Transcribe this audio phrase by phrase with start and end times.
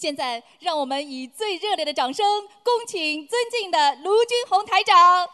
[0.00, 2.24] 现在，让我们以最热烈的掌声，
[2.64, 5.28] 恭请尊敬的卢军宏台长。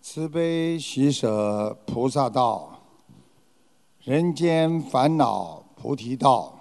[0.00, 2.80] 慈悲喜舍菩萨道，
[4.00, 6.58] 人间烦恼菩提道，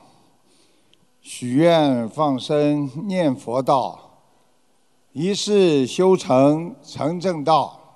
[1.21, 4.25] 许愿放生念佛道，
[5.13, 7.86] 一世修成成正道。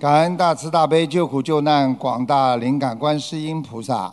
[0.00, 4.12] 感恩大慈大悲救苦救难广大灵感观世音菩萨，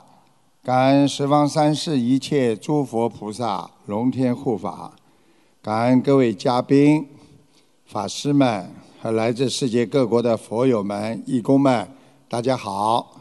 [0.64, 4.94] 感恩十方三世一切诸佛菩萨龙天护法，
[5.60, 7.10] 感恩各位嘉宾、
[7.88, 8.70] 法师们
[9.02, 11.90] 和来自世界各国的佛友们、义工们，
[12.30, 13.20] 大家好。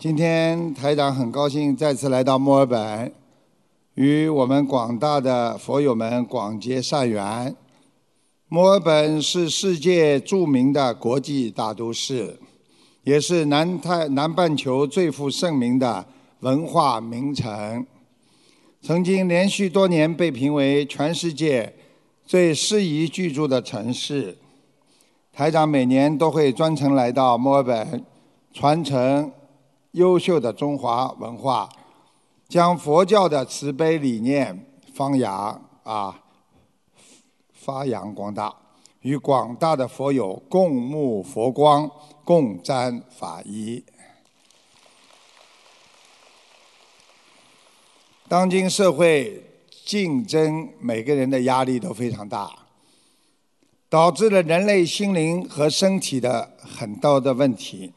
[0.00, 3.14] 今天台长很高兴再次来到墨尔本，
[3.94, 7.54] 与我们广大的佛友们广结善缘。
[8.52, 12.36] 墨尔本是世界著名的国际大都市，
[13.04, 16.04] 也是南太南半球最负盛名的
[16.40, 17.86] 文化名城。
[18.82, 21.72] 曾经连续多年被评为全世界
[22.26, 24.36] 最适宜居住的城市。
[25.32, 28.04] 台长每年都会专程来到墨尔本，
[28.52, 29.30] 传承
[29.92, 31.68] 优秀的中华文化，
[32.48, 36.22] 将佛教的慈悲理念发扬啊。
[37.62, 38.56] 发扬光大，
[39.02, 41.90] 与广大的佛友共沐佛光，
[42.24, 43.84] 共沾法衣。
[48.26, 49.44] 当今社会
[49.84, 52.50] 竞争，每个人的压力都非常大，
[53.90, 57.92] 导致了人类心灵和身体的很多的问题。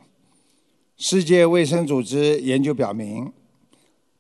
[0.98, 3.32] 世界卫生组织研究表明，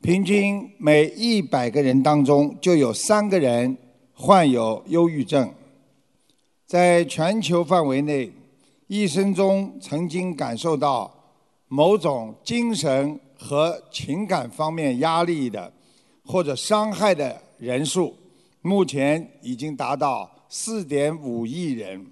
[0.02, 3.78] 平均每一百个人当中就有三个人。
[4.16, 5.52] 患有忧郁症，
[6.66, 8.32] 在全球范围内，
[8.88, 11.12] 一生中曾经感受到
[11.68, 15.74] 某种精神和情感方面压力的
[16.24, 18.16] 或者伤害的人数，
[18.62, 22.06] 目前已经达到四点五亿人。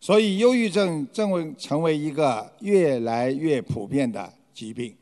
[0.00, 4.94] 所以，忧郁症正为成为一个越来越普遍的疾病。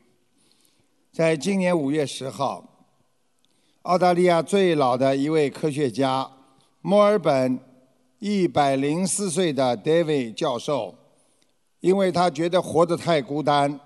[1.10, 2.62] 在今年五月十号。
[3.88, 6.30] 澳大利亚最老的一位科学家，
[6.82, 7.58] 墨尔本
[8.18, 10.94] 一百零四岁的 David 教授，
[11.80, 13.80] 因为他觉得活得太孤单，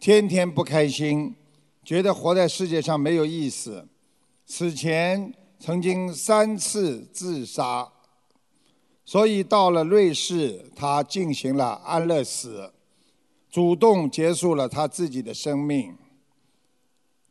[0.00, 1.36] 天天不开心，
[1.84, 3.86] 觉得活在世界上没有意思。
[4.46, 7.88] 此前曾经三次自杀，
[9.04, 12.72] 所以到了瑞士，他进行了安乐死，
[13.48, 15.94] 主动结束了他自己的生命。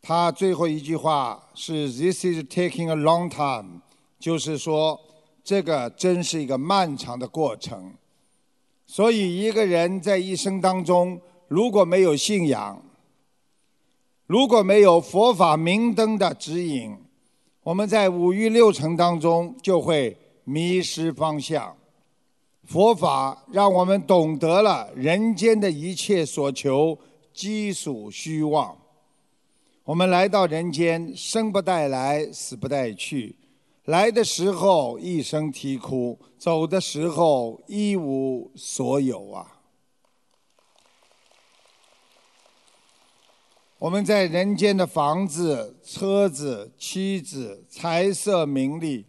[0.01, 3.81] 他最后一句话是 “This is taking a long time”，
[4.19, 4.99] 就是说，
[5.43, 7.93] 这个真是一个漫长的过程。
[8.87, 12.81] 所以，一个人在一生当中，如果没有信仰，
[14.25, 16.97] 如果没有佛法明灯的指引，
[17.61, 21.75] 我们在五欲六尘当中就会迷失方向。
[22.63, 26.97] 佛法让我们懂得了人间的一切所求，
[27.33, 28.75] 皆属虚妄。
[29.89, 33.35] 我们来到人间，生不带来，死不带去。
[33.85, 39.61] 来的时候一声啼哭，走的时候一无所有啊！
[43.79, 49.07] 我们在人间的房子、车子、妻子、财色名利，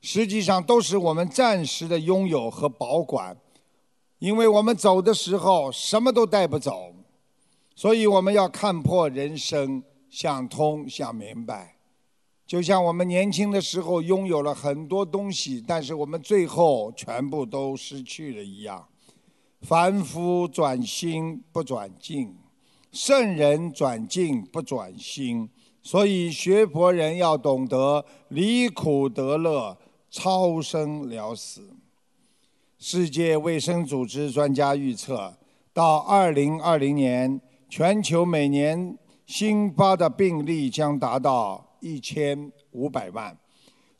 [0.00, 3.36] 实际上都是我们暂时的拥有和保管，
[4.18, 6.92] 因为我们走的时候什么都带不走，
[7.76, 9.84] 所以我们要看破人生。
[10.16, 11.76] 想通想明白，
[12.46, 18.88] 就像我们年轻的时候拥有了很多东西，但是我们最后全部都失去了一样。
[19.60, 22.34] 凡夫转心不转境，
[22.90, 25.50] 圣人转境不转心。
[25.82, 29.76] 所以学佛人要懂得离苦得乐，
[30.10, 31.76] 超生了死。
[32.78, 35.36] 世界卫生组织专家预测，
[35.74, 38.96] 到二零二零年，全球每年。
[39.26, 43.36] 新发的病例将达到一千五百万，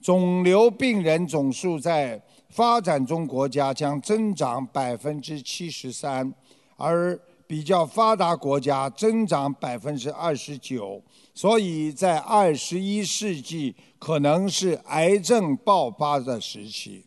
[0.01, 6.33] 肿瘤病人总数在发展中国家将增长百分之七十三，
[6.77, 11.03] 而比较发达国家增长百分之二十九。
[11.35, 17.05] 所以在二十一世纪可能是癌症爆发的时期。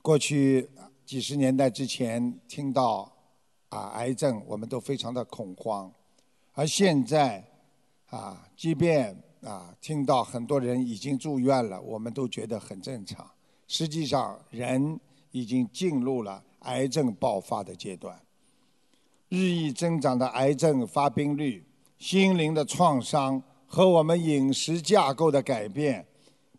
[0.00, 0.70] 过去
[1.04, 3.12] 几十年代之前听到
[3.68, 5.92] 啊癌症，我们都非常的恐慌。
[6.52, 7.44] 而现在，
[8.10, 13.28] 啊，即便啊听到很多人已经住院了，我们都觉得很正常。
[13.66, 14.98] 实际上，人
[15.30, 18.20] 已经进入了癌症爆发的阶段。
[19.28, 21.64] 日益增长的癌症发病率、
[21.98, 26.04] 心灵的创伤和我们饮食架构的改变、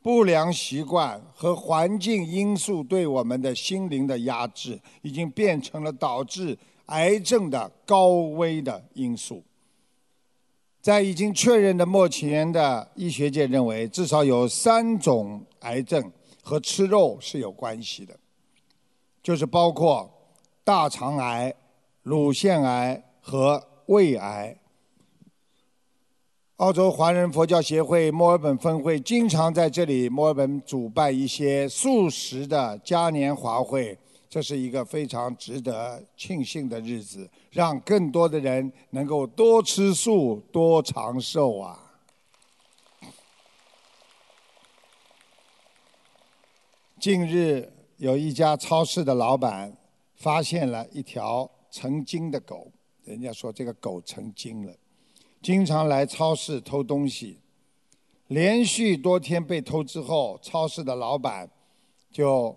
[0.02, 9.44] 不良习惯和环境因素对我们的心灵的压制，已经变成了导致癌症的高危的因素。
[10.82, 16.12] 在已经确认的目前的医学界认为，至少有三种癌症
[16.42, 18.18] 和吃肉是有关系的，
[19.24, 20.12] 就是包括
[20.64, 21.54] 大肠癌。
[22.04, 24.58] 乳腺癌和胃癌。
[26.56, 33.96] 澳洲华人佛教协会墨尔本分会经常在这里墨尔本主办一些素食的嘉年华会，
[34.32, 41.92] 这是一个非常值得庆幸的日子，让更多的人能够多吃素、多长寿啊！
[46.98, 49.76] 近日，有一家超市的老板
[50.16, 51.52] 发现了一条。
[51.74, 52.70] 成精的狗，
[53.06, 54.76] 人家说这个狗成精了，
[55.42, 57.40] 经常来超市偷东西。
[58.28, 61.50] 连续多天被偷之后，超市的老板
[62.12, 62.54] 就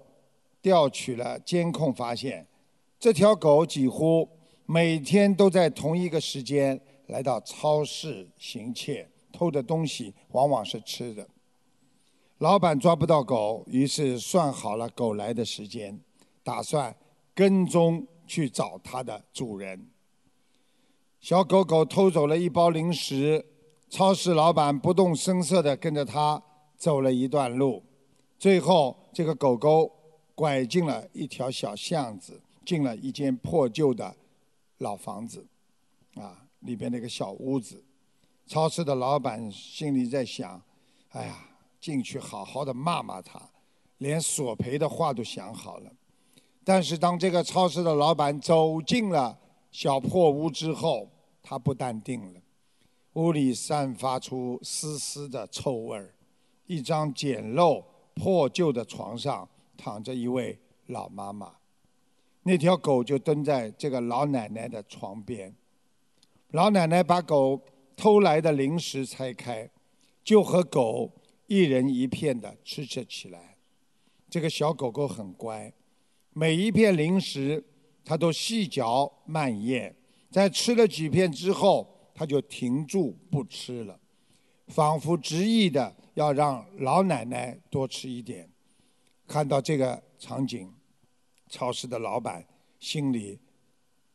[0.64, 2.48] 调取了监控，发现
[2.98, 4.26] 这条狗几乎
[4.64, 11.28] 每天都在同一个时间来到超市行窃，偷的东西往往是吃的。
[12.38, 16.00] 老板抓不到狗，于是算好了狗来的时间，
[16.42, 16.96] 打算
[17.34, 18.06] 跟踪。
[18.26, 19.86] 去找它的主人。
[21.20, 23.44] 小狗狗偷走了一包零食，
[23.90, 26.42] 超市老板不动声色地跟着它
[26.78, 27.82] 走了一段路，
[28.38, 29.92] 最后这个狗狗
[30.34, 34.14] 拐进了一条小巷子，进了一间破旧的
[34.78, 35.46] 老房子，
[36.14, 37.82] 啊，里边那个小屋子。
[38.46, 40.60] 超市的老板心里在想：
[41.10, 41.48] 哎呀，
[41.80, 43.40] 进去好好的骂骂他，
[43.98, 45.90] 连索赔的话都想好了。
[46.62, 49.38] 但是当这个超市的老板走进了
[49.70, 51.08] 小破屋之后，
[51.42, 52.40] 他不淡定了。
[53.14, 56.14] 屋里散发出丝丝的臭味儿，
[56.66, 57.84] 一张简陋
[58.14, 61.56] 破旧的床上躺着一位老妈妈，
[62.42, 65.54] 那条狗就蹲在这个老奶奶的床边。
[66.50, 67.60] 老奶奶把狗
[67.96, 69.68] 偷来的零食拆开，
[70.22, 71.10] 就和狗
[71.46, 73.56] 一人一片的吃着起来。
[74.30, 75.72] 这个小狗狗很乖。
[76.32, 77.64] 每一片零食，
[78.04, 79.94] 它都细嚼慢咽，
[80.30, 83.98] 在吃了几片之后，它就停住不吃了，
[84.66, 88.48] 仿佛执意的要让老奶奶多吃一点。
[89.26, 90.72] 看到这个场景，
[91.48, 92.44] 超市的老板
[92.78, 93.38] 心里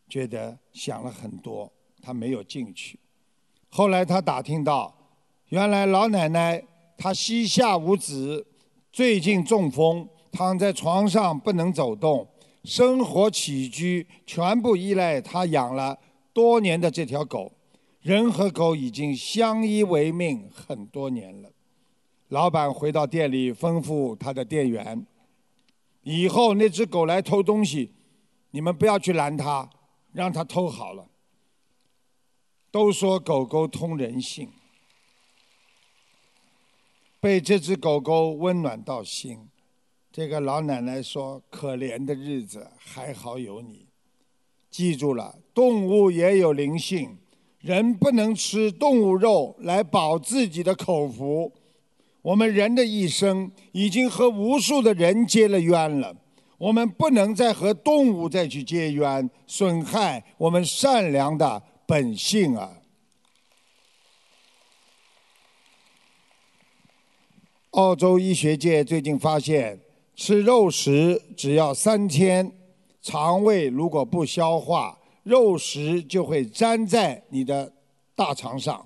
[0.08, 1.72] 觉得想了很多，
[2.02, 3.00] 他没有进去。
[3.70, 4.94] 后来他打听到，
[5.50, 6.64] 原来老奶奶
[6.98, 8.46] 她膝下无子，
[8.92, 10.08] 最近中风。
[10.32, 12.28] 躺在床上不能走动，
[12.64, 15.98] 生活起居全部依赖他养了
[16.32, 17.52] 多年的这条狗。
[18.02, 21.50] 人和狗已经相依为命很多年了。
[22.30, 25.06] 老板回到店里，吩咐他的店员：
[26.04, 27.92] 以后那只狗来偷东西，
[28.52, 29.68] 你们不要去拦它，
[30.14, 31.08] 让它偷好了。
[32.72, 34.48] 都说狗狗通人性，
[37.20, 39.50] 被这只狗狗温暖到心。
[40.12, 43.88] 这个老奶奶说：“可怜的日子，还好有你。
[44.70, 47.18] 记住了，动物也有灵性，
[47.60, 51.52] 人不能吃动物肉来饱自己的口福。
[52.22, 56.16] 我们人的一生已经和无数的人结了冤了，
[56.58, 62.78] 我们不能再和动物再去结冤，损害我们善良的本性啊！”
[67.72, 69.80] 澳洲医学界最近发现。
[70.22, 72.52] 吃肉食只要三天，
[73.02, 77.72] 肠胃如果不消化，肉食就会粘在你的
[78.18, 78.86] 大肠上。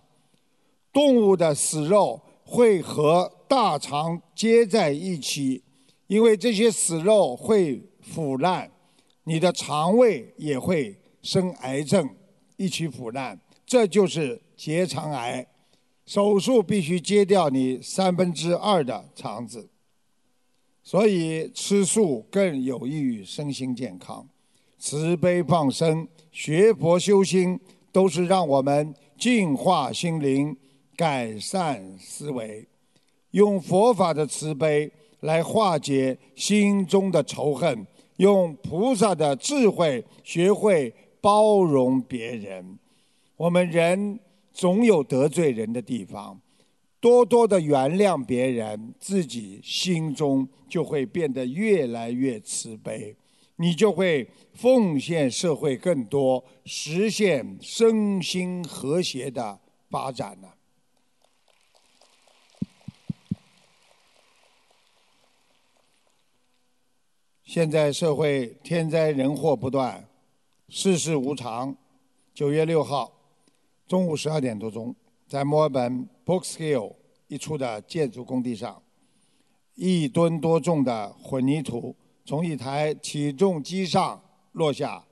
[0.91, 2.21] 动物的死肉
[2.53, 5.63] 会和大肠接在一起，
[6.05, 8.69] 因为这些死肉会腐烂，
[9.23, 12.07] 你的肠胃也会生癌症，
[12.55, 15.47] 一起腐烂，这就是结肠癌。
[16.05, 19.67] 手术必须切掉你三分之二的肠子。
[20.83, 24.29] 所以吃素更有益于身心健康，
[24.77, 27.59] 慈悲放生、学佛修心，
[27.91, 30.55] 都是让我们净化心灵、
[30.95, 32.67] 改善思维，
[33.31, 37.85] 用佛法的慈悲来化解心中的仇恨，
[38.17, 42.77] 用菩萨的智慧学会包容别人。
[43.35, 44.19] 我们人
[44.53, 46.39] 总有得罪人的地方。
[46.99, 53.13] 多多的原谅别人，自己心中就会变得越来越慈悲。
[53.57, 59.59] 你就会奉献社会更多，实现身心和谐的
[59.89, 60.55] 发展了。
[67.53, 70.03] 现在社会天灾人祸不断，
[70.69, 71.77] 世事无常。
[72.33, 73.13] 九月六号
[73.87, 74.95] 中午十二点多钟，
[75.27, 76.95] 在墨尔本 Boxhill
[77.27, 78.81] 一处的建筑工地上，
[79.75, 81.95] 一吨多重的混凝土
[82.25, 84.19] 从一台起重机上
[84.53, 85.05] 落下。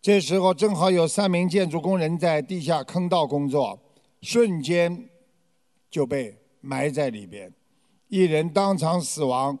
[0.00, 3.78] 这时候正好有三名建筑工人在地下坑道工作，
[4.22, 5.10] 瞬间
[5.90, 7.52] 就被埋在里边，
[8.08, 9.58] 一人当场死亡。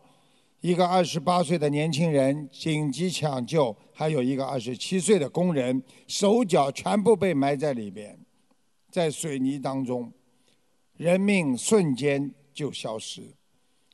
[0.60, 8.18] 一个二十八岁的年轻人紧急抢救，还有一个二十七岁的工人手脚全部被埋在里边，
[8.90, 10.12] 在水泥当中，
[10.96, 13.22] 人命瞬间就消失。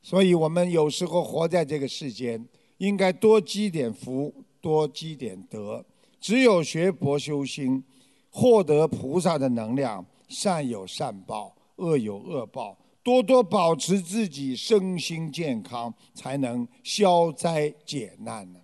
[0.02, 2.42] 所以我们有时候活在这个世间，
[2.78, 5.84] 应该多积点福，多积点德。
[6.18, 7.84] 只有学佛修心，
[8.30, 12.78] 获得菩萨的能量，善有善报，恶有恶报。
[13.04, 18.60] 多多保持自己身心健康，才能消灾解难呢。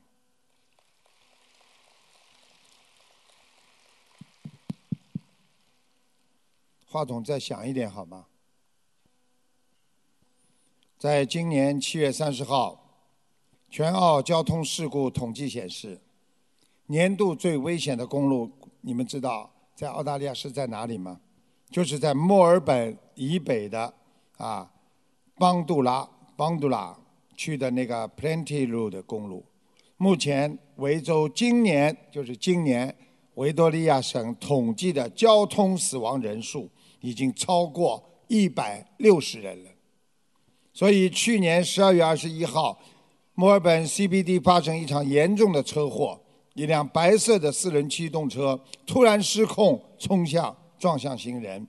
[6.87, 8.27] 话筒再响一点好吗？
[10.99, 13.05] 在今年七月三十号，
[13.71, 16.01] 全澳交通事故统计显示，
[16.87, 21.21] 年度最危险的公路，你们知道在澳大利亚是在哪里吗？
[21.71, 24.00] 就是在墨尔本以北的。
[24.41, 24.71] 啊，
[25.37, 26.97] 邦杜拉，邦杜拉
[27.37, 29.45] 去的那个 Plenty Road 公路，
[29.99, 32.97] 目前维州今年就是今年
[33.35, 36.71] 维多利亚省统计的交通死亡人数
[37.01, 39.71] 已经超过一百六十人了。
[40.73, 42.81] 所以去年十二月二十一号，
[43.35, 46.19] 墨尔本 CBD 发生一场严重的车祸，
[46.55, 51.67] 一辆白色的四轮驱动车突然失控冲向撞向行人，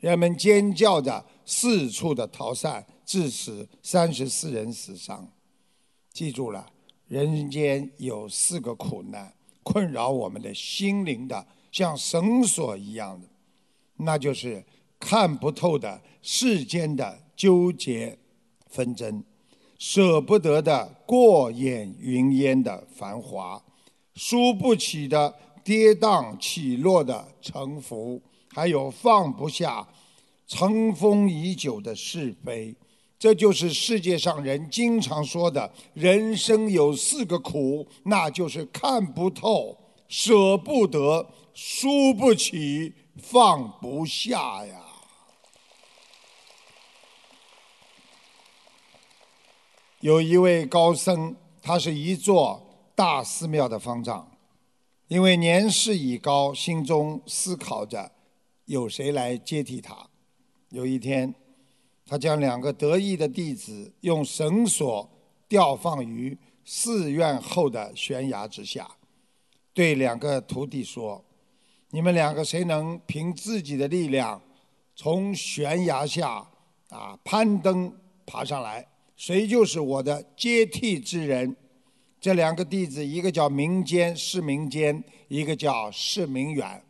[0.00, 1.24] 人们尖叫着。
[1.52, 5.28] 四处的逃散，致使三十四人死伤。
[6.12, 6.64] 记住了，
[7.08, 13.26] 人间有四个苦难困扰我们的心灵的，像绳索一样的，
[13.96, 14.64] 那就是
[15.00, 18.16] 看不透的世间的纠结
[18.68, 19.24] 纷争，
[19.76, 23.60] 舍不得的过眼云烟的繁华，
[24.14, 29.86] 输不起的跌宕起落的沉浮，还有放不下。
[30.46, 32.74] 尘封已久的是非，
[33.18, 39.78] 这就是世界上人经常说的：人生有四个苦，那就是看不透、
[40.08, 44.82] 舍不得、输不起、放不下呀。
[50.00, 52.60] 有一位高僧，他是一座
[52.96, 54.28] 大寺庙的方丈，
[55.06, 58.10] 因为年事已高，心中思考着
[58.70, 60.08] 有谁来接替他。
[60.68, 61.34] 有一天，
[62.06, 65.10] 他将两个得意的弟子用绳索
[65.48, 68.88] 吊放于寺院后的悬崖之下，
[69.74, 71.24] 对两个徒弟说
[71.90, 74.40] ：“你们两个谁能凭自己的力量
[74.94, 76.48] 从悬崖下
[76.90, 77.92] 啊攀登
[78.24, 78.86] 爬上来，
[79.16, 81.56] 谁就是我的接替之人。”
[82.20, 86.80] 这两个弟子，一个叫明坚，是明坚；一个叫释明远。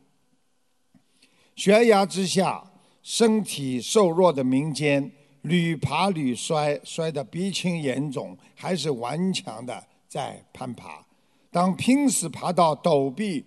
[1.61, 2.65] 悬崖之下。
[3.03, 5.11] 身体瘦弱的民间
[5.43, 11.05] 屡爬屡摔，摔得鼻青眼肿，还是顽强的在攀爬。
[11.51, 13.45] 当拼死爬到陡壁，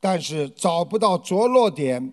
[0.00, 2.12] 但是找不到着落点，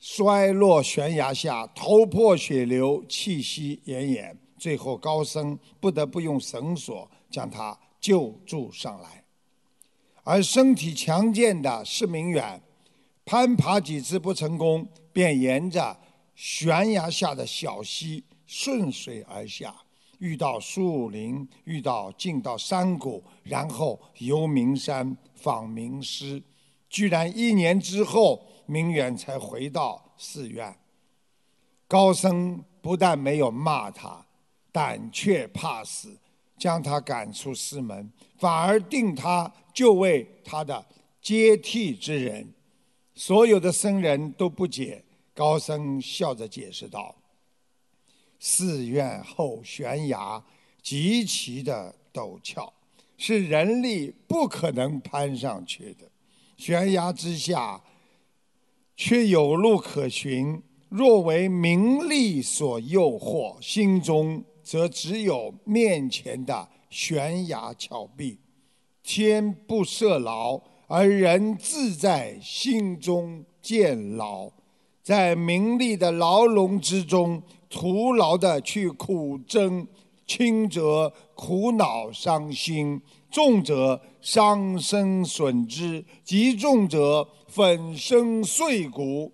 [0.00, 4.34] 摔落悬崖下，头破血流，气息奄奄。
[4.56, 9.22] 最后高僧不得不用绳索将他救助上来。
[10.24, 12.60] 而身体强健的释明远，
[13.26, 14.88] 攀爬几次不成功。
[15.16, 15.98] 便沿着
[16.34, 19.74] 悬崖下的小溪顺水而下，
[20.18, 26.42] 遇到树林，遇到进到山谷，然后游名山访名师，
[26.90, 30.76] 居然一年之后，明远才回到寺院。
[31.88, 34.26] 高僧不但没有骂他，
[34.70, 36.14] 胆怯怕死，
[36.58, 40.84] 将他赶出寺门，反而定他就为他的
[41.22, 42.52] 接替之人。
[43.16, 45.02] 所有的僧人都不解。
[45.34, 47.14] 高僧笑着解释道
[48.40, 50.42] ：“寺院后悬崖
[50.80, 52.72] 极其的陡峭，
[53.18, 56.08] 是人力不可能攀上去的。
[56.56, 57.82] 悬崖之下
[58.96, 60.62] 却有路可寻。
[60.88, 68.38] 若为名利所诱惑，心中则只有面前的悬崖峭壁。
[69.02, 74.50] 天不设牢，而人自在心中见牢。
[75.02, 79.86] 在名利的牢笼之中，徒劳的去苦争，
[80.26, 83.00] 轻则苦恼伤心，
[83.30, 89.32] 重则伤身损之，极重则粉身碎骨。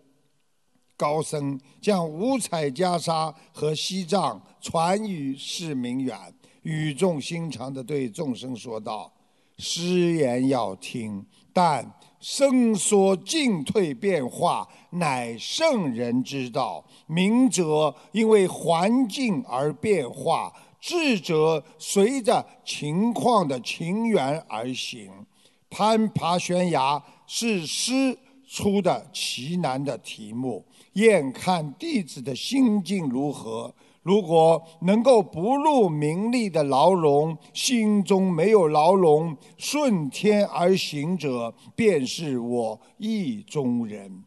[0.95, 6.17] 高僧将五彩袈裟和锡杖传与释明远，
[6.63, 9.11] 语重心长地对众生说道
[9.59, 11.93] ：“师言要听，但。”
[12.23, 16.85] 伸缩进退变化，乃圣人之道。
[17.09, 25.11] 明者因为环境而变化，智者随着情况的情缘而行。
[25.69, 28.17] 攀爬悬崖是诗
[28.49, 33.75] 出的奇难的题目，眼看弟子的心境如何？
[34.03, 44.25] 如果能够不入名利的牢笼，心中没有牢笼，顺天而行者，便是我意中人。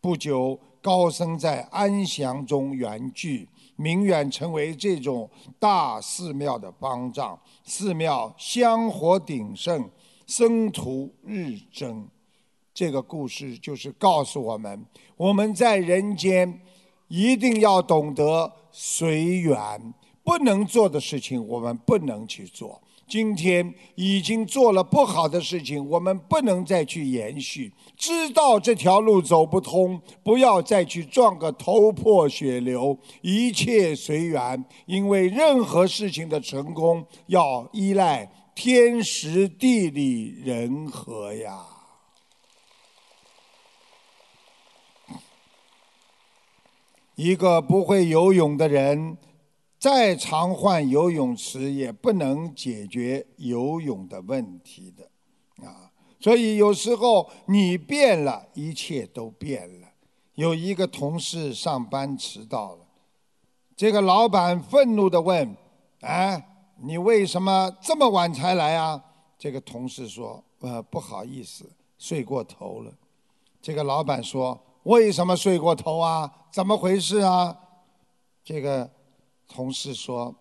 [0.00, 7.38] 不久，高僧在安详中圆寂，明远成为这种大寺庙的方丈。
[7.64, 9.90] 寺庙香火鼎盛，
[10.26, 12.08] 僧徒日增。
[12.72, 14.86] 这个故事就是告诉我们：
[15.16, 16.60] 我们在人间
[17.08, 18.50] 一定要懂得。
[18.78, 19.58] 随缘，
[20.22, 22.78] 不能做的事情我们不能去做。
[23.08, 27.72] 今天已经做了不好的事情，我们不能再去延续。
[27.96, 32.98] 知道这条路走不通，不要再去撞个头破血流。
[33.22, 41.75] 一切随缘，因为任何事情的成功要依赖天时地利人和呀。
[47.16, 49.16] 一个不会游泳的人，
[49.78, 55.90] 再常换游泳池也不能解决游泳的问题的，啊！
[56.20, 59.88] 所以有时候你变了，一切都变了。
[60.34, 62.84] 有一个同事上班迟到了，
[63.74, 65.56] 这个老板愤怒地问
[66.00, 66.46] ：“哎，
[66.82, 69.02] 你为什么这么晚才来啊？”
[69.38, 71.64] 这个同事说：“呃，不好意思，
[71.98, 72.92] 睡过头了。”
[73.62, 74.60] 这个老板说。
[74.86, 76.30] 为什么睡过头啊？
[76.52, 77.56] 怎么回事啊？
[78.44, 78.88] 这个
[79.48, 80.32] 同事说：“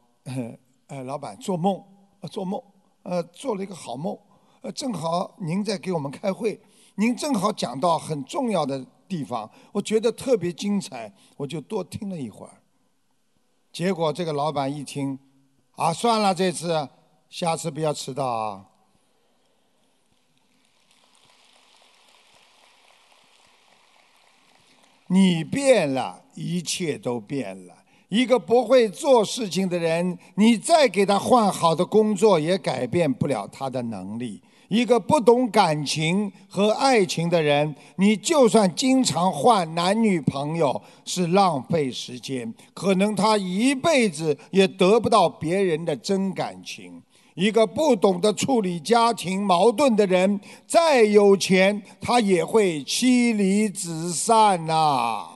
[0.85, 1.83] 呃，老板做梦，
[2.29, 2.61] 做梦，
[3.01, 4.15] 呃，做了一个好梦，
[4.61, 6.61] 呃，正好您在给我们开会，
[6.93, 12.61] 您正好讲到很重要的地方，我觉得特别精彩，我就多听了一会儿。
[13.71, 15.17] 结果这个老板一听，
[15.71, 16.87] 啊，算了，这次
[17.29, 18.65] 下次不要迟到啊。”
[25.07, 27.73] 你变了，一切都变了。
[28.09, 34.41] 一个不会做事情的人，你再给他换好的工作，也改变不了他的能力。
[34.67, 46.99] 一个不懂感情和爱情的人，你就算经常换男女朋友，是浪费时间，可能他一辈子也得不到别人的真感情。
[47.35, 55.27] 一个不懂得处理家庭矛盾的人，再有钱，他也会妻离子散呐。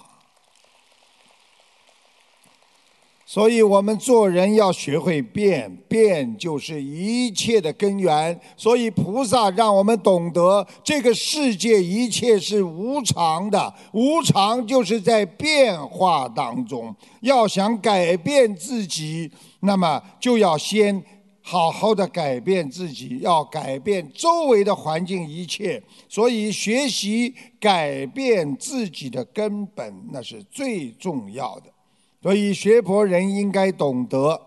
[3.25, 8.39] 所以，我们做人要学会变，变就是一切的根源。
[8.55, 16.95] 所以，菩萨让我们懂得，这个世界一切是无常的，无常就是在变化当中。
[17.21, 21.03] 要想改变自己，那么就要先。
[21.49, 31.71] 好好的改变自己，要改变周围的环境一切，所以学习改变自己的根本，那是最重要的。
[32.21, 34.39] 所以学佛人应该懂得，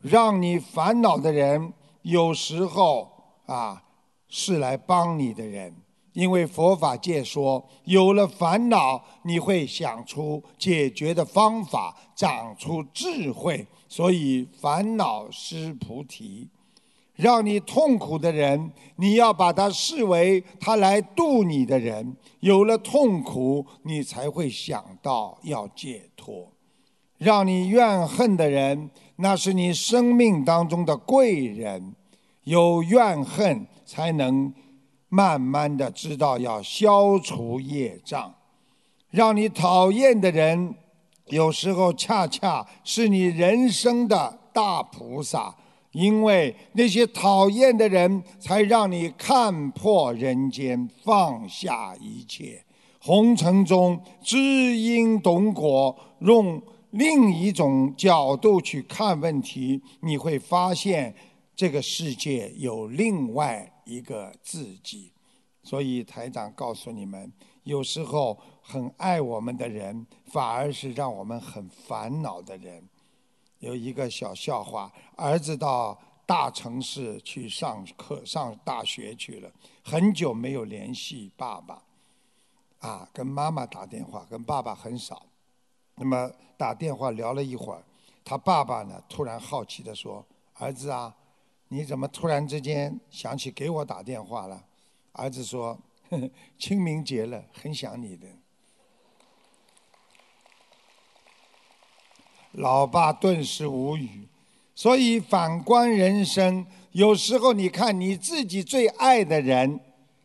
[0.00, 3.08] 让你烦恼的人，有时候
[3.46, 3.80] 啊
[4.28, 5.72] 是来帮你的人。
[6.12, 13.64] 因为佛法界说，有了烦恼，你会想出解决的方法，长出智慧。
[13.90, 16.46] 所以烦恼失菩提，
[17.16, 22.16] 让你痛苦的人，你要把他视为他来度你的人。
[22.38, 26.52] 有了痛苦，你才会想到要解脱。
[27.18, 31.96] 让你怨恨的人，那是你生命当中的贵人。
[32.44, 34.54] 有怨恨，才能
[35.08, 38.32] 慢慢的知道要消除业障。
[39.10, 40.76] 让你讨厌的人。
[41.30, 45.54] 有时候恰恰是你人生的大菩萨，
[45.92, 52.62] 因为那些讨厌的人，才让你看破人间，放下一切。
[52.98, 61.14] 红尘中知因懂果，用另一种角度去看问题，你会发现，
[61.56, 65.12] 这个世界有另外一个自己。
[65.62, 67.32] 所以台长告诉你们，
[67.64, 68.36] 有时候
[68.70, 72.88] 很爱我们的人，反而是让我们很烦恼的人。
[73.58, 79.50] 有一个小笑话：儿子到大城市去上课、上大学去了，
[79.82, 81.82] 很久没有联系爸爸，
[82.78, 85.26] 啊，跟妈妈打电话，跟爸爸很少。
[85.96, 87.82] 那么打电话聊了一会儿，
[88.24, 91.12] 他爸爸呢突然好奇地说：“儿子啊，
[91.66, 94.64] 你怎么突然之间想起给我打电话了？”
[95.12, 95.76] 儿子说
[96.56, 98.28] ：“清明节了，很想你的。”
[102.52, 104.26] 老爸顿时无语。
[104.74, 109.78] 所以反观人生，有时候你看你自己最爱的人，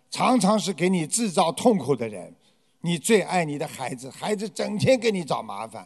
[0.09, 2.33] 常常是给你制造痛苦的人。
[2.81, 5.83] 你最爱你的孩子，孩子整天给你找麻烦；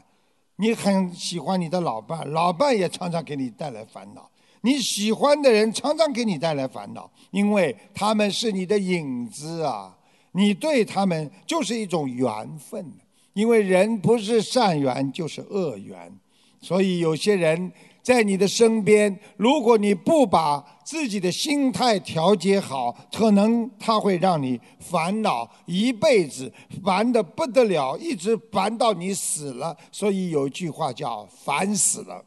[0.58, 4.30] 你很喜欢你的老伴，老伴也常常给你带来烦恼。
[4.62, 9.96] 你喜欢的人常常给你带来烦恼，因为他们是你的影子啊！
[10.34, 12.86] 你对他们就是一种缘分，
[13.34, 16.14] 因为人不是善缘就是恶缘，
[16.62, 17.72] 所以有些人。
[18.02, 26.52] 在你的身边，如果你不把自己的心态调节好，可能他会让你烦恼一辈子，
[26.84, 29.78] 烦得不得了，一直烦到你死了。
[29.92, 32.26] 所以有句话叫“烦死了”。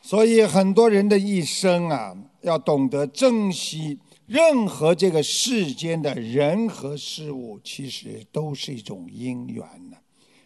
[0.00, 9.96] 所以很多人的一生啊，要懂得珍惜任何这个世间的人和事物，其实都是一种因缘呢。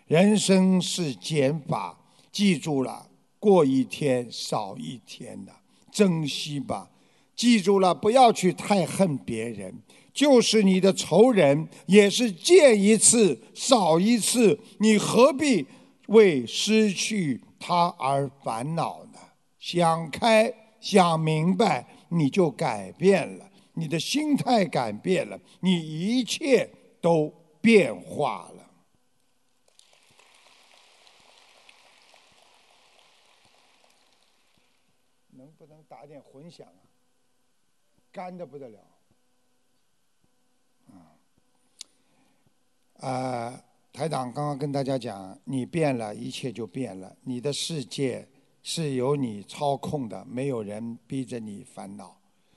[0.07, 1.99] 人生是减法，
[2.33, 3.07] 记住了，
[3.39, 5.53] 过一天少一天的，
[5.91, 6.91] 珍惜吧。
[7.35, 9.83] 记住了，不要去太恨别人，
[10.15, 15.67] 就是你的仇人，也是见一次少一次，你何必
[16.07, 19.19] 为失去他而烦恼呢？
[19.59, 26.67] 想开，想明白，你就改变了，你的心态改变了，你一切
[26.99, 27.29] 都
[27.61, 28.71] 变化了。
[35.33, 36.81] 能不能打点混响啊，
[38.11, 38.81] 干的不得了。
[43.01, 43.62] 啊，
[43.93, 47.15] 台长刚刚跟大家讲，你变了，一切就变了。
[47.25, 48.27] 你的世界
[48.62, 52.15] 是由你操控的，没有人逼着你烦恼。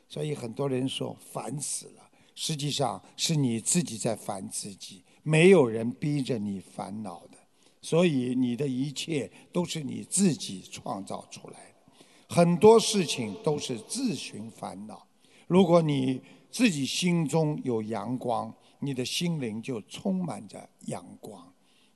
[0.10, 7.38] 所以很多人说烦死了，实际上是你自己在烦自己，没有人逼着你烦恼的。
[7.82, 12.04] 所以你的一切都是你自己创造出来的。
[12.28, 15.08] 很多事情都是自寻烦恼。
[15.48, 21.42] 如果你自己心中有阳光，你的心灵就充满着阳光；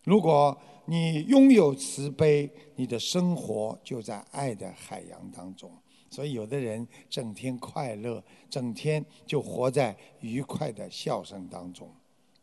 [0.04, 5.72] 如果你拥有慈悲，你的生活就在爱的海洋当中。
[6.14, 11.90] 所以，有的人整天快乐，整天就活在愉快的笑声当中，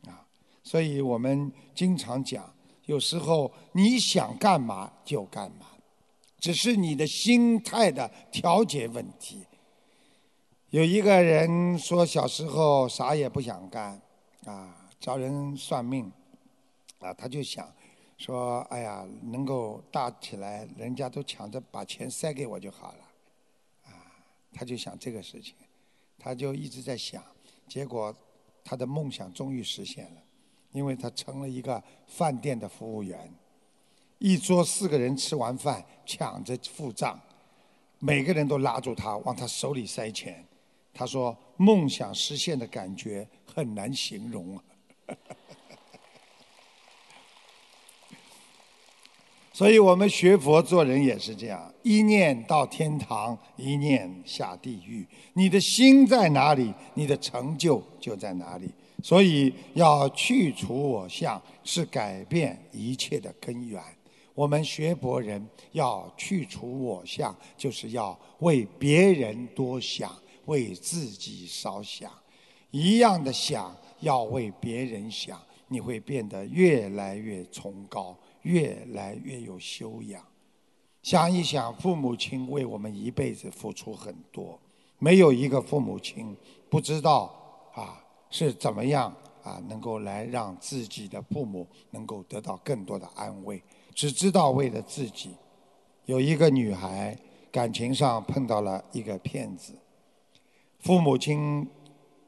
[0.09, 0.27] 啊！
[0.65, 2.53] 所以我们经常讲，
[2.87, 5.67] 有时候你想干嘛就干嘛。
[6.41, 9.47] 只是你的心态的调节问题。
[10.71, 14.03] 有一个人说，小时候啥也不想干，
[14.47, 16.11] 啊，找人算命，
[16.99, 17.73] 啊，他就想，
[18.19, 23.10] 说，哎呀，能够大起来，人家都抢着把钱塞给我就好了，
[24.53, 25.55] 他就想这个事情，
[26.19, 27.25] 他就一直在想，
[27.69, 28.15] 结果
[28.65, 30.23] 他的梦想终于实现了，
[30.73, 33.33] 因为他成了一个饭店的服务员。
[34.19, 37.19] 一桌四个人吃完饭，抢着付账，
[37.99, 40.45] 每个人都拉住他，往他手里塞钱。
[40.93, 44.65] 他说：“梦想实现的感觉很难形容啊。”
[49.61, 55.07] 所以我们学佛做人也是这样，一念到天堂，一念下地狱。
[55.35, 58.71] 你的心在哪里，你的成就就在哪里。
[59.03, 63.79] 所以要去除我相，是改变一切的根源。
[64.35, 70.11] 我们学佛人要去除我相，就是要为别人多想，
[70.47, 72.11] 为自己少想。
[72.71, 80.25] 一样的想，要为别人想，你会变得越来越崇高，越来越有修养。
[81.03, 84.59] 想一想，父母亲为我们一辈子付出很多，
[84.99, 86.37] 没有一个父母亲
[86.69, 87.35] 不知道
[87.75, 93.63] 啊是怎么样啊能够来让自己的父母能够得到更多的安慰。
[93.95, 95.35] 只知道为了自己，
[96.05, 97.19] 有一个女孩
[97.51, 99.73] 感情上碰到了一个骗子，
[100.81, 101.67] 父母亲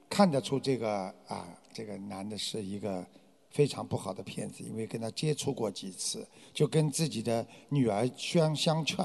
[0.08, 3.06] 看得出这个啊，这个男的是一个
[3.52, 9.04] 非常不好的骗子，因为跟他接触过几次，就跟自己的女儿相相劝，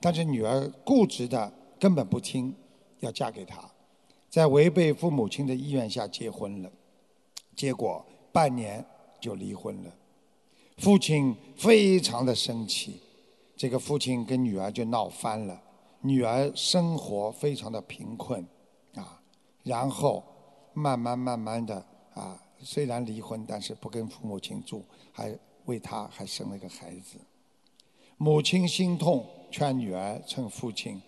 [0.00, 2.54] 但是女儿固执的根本不听，
[3.00, 3.68] 要嫁给他，
[4.30, 6.70] 在违背父母亲的意愿下结婚了，
[7.56, 8.84] 结果半年
[9.20, 9.92] 就离婚了。
[10.76, 13.00] 父亲非常的生气，
[13.56, 15.60] 这个父亲跟女儿就闹翻了，
[16.02, 18.46] 女儿生活非常的贫困，
[18.94, 19.20] 啊，
[19.64, 20.22] 然后
[20.72, 21.84] 慢慢慢慢的
[22.14, 22.40] 啊。
[22.60, 27.18] 虽然离婚，但是不跟父母亲住，还为他还生了个孩子。
[28.16, 31.00] 母亲心痛，劝女儿趁父亲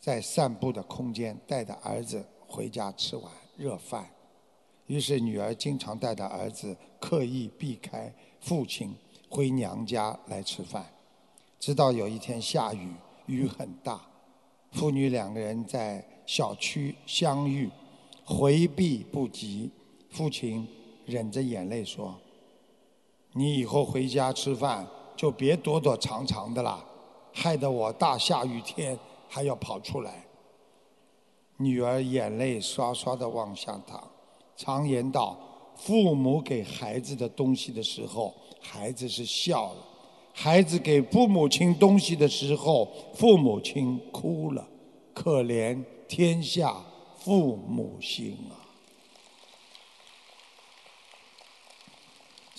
[0.00, 4.08] 在散步的空间，带着儿子回家吃碗热饭。
[4.86, 8.94] 于是女儿经常带着儿子刻意避开父亲，
[9.28, 10.86] 回娘家来吃饭。
[11.60, 12.94] 直到有一天下雨，
[13.26, 14.00] 雨很大，
[14.72, 17.68] 父女两个人在小区相遇，
[18.24, 19.70] 回避不及，
[20.10, 20.66] 父亲。
[21.08, 22.14] 忍着眼泪说
[23.32, 26.84] ：“你以后回家吃饭就别躲躲藏藏的啦，
[27.32, 30.26] 害得我大下雨天还要跑出来。”
[31.56, 34.04] 女儿眼泪刷刷的往下淌。
[34.54, 35.38] 常言道
[35.74, 39.80] ：“父母给孩子的东西的时候，孩子是笑了；
[40.34, 44.68] 孩子给父母亲东西的时候，父母亲哭了。
[45.14, 46.76] 可怜天下
[47.16, 48.60] 父母心啊！”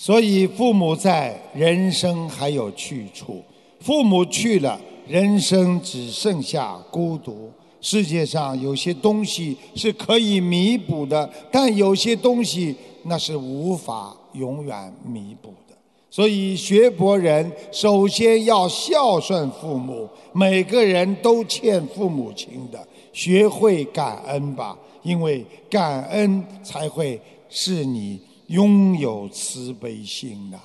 [0.02, 3.34] 所以，父母在，人生还有去处；
[3.80, 7.50] 父母去了，人生只剩下孤独。
[7.82, 15.76] 世界上有些东西是可以弥补的，但有些东西那是无法永远弥补的。
[16.10, 28.18] 所以，学博人首先要孝顺父母，每个人都欠父母亲的，学会感恩吧，因为感恩才会是你。
[28.50, 30.58] 拥有慈悲心呐，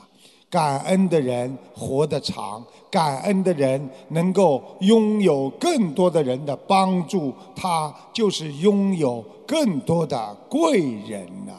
[0.49, 11.53] 感恩的人活得长，感恩的人能够拥有更多的人的帮助，他就是拥有更多的贵人呐。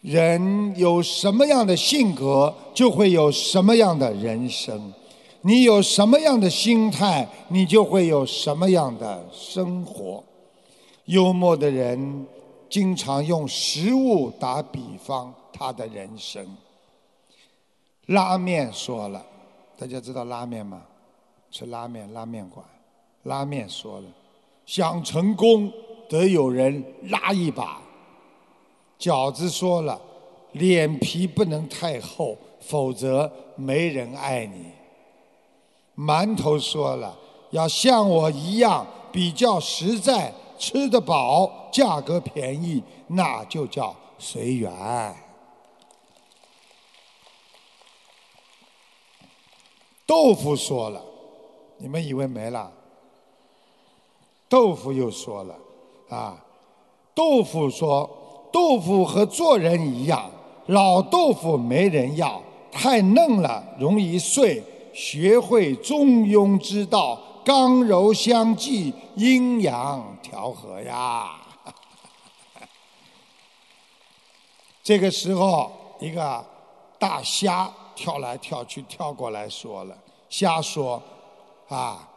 [0.00, 4.76] 人有什么样的性格，就会有什么样的人生；
[5.42, 10.24] 你有什么样的心态，你就会有什么样的生活。
[11.06, 12.26] 幽默的人
[12.70, 16.46] 经常用食物打比方，他的人生。
[18.06, 19.24] 拉面说了，
[19.76, 20.82] 大家知道拉面吗？
[21.50, 22.64] 吃拉面，拉面馆。
[23.24, 24.06] 拉面说了，
[24.66, 25.72] 想成功
[26.08, 27.80] 得有人拉一把。
[28.98, 30.00] 饺子说了，
[30.52, 34.66] 脸皮不能太厚，否则没人爱你。
[35.96, 37.16] 馒头说了，
[37.50, 40.32] 要像我一样比较实在。
[40.62, 44.72] 吃得饱，价格便宜，那就叫随缘。
[50.06, 51.02] 豆腐说了，
[51.78, 52.70] 你们以为没了？
[54.48, 55.56] 豆腐又说了，
[56.08, 56.38] 啊，
[57.12, 58.08] 豆腐说，
[58.52, 60.30] 豆腐和做人一样，
[60.66, 64.62] 老豆腐没人要，太嫩了容易碎，
[64.94, 67.18] 学会中庸之道。
[67.44, 71.42] 刚柔相济，阴阳调和呀。
[74.82, 76.42] 这个时候，一个
[76.98, 79.96] 大虾跳来跳去，跳过来说了
[80.30, 81.02] ：“虾说，
[81.68, 82.08] 啊，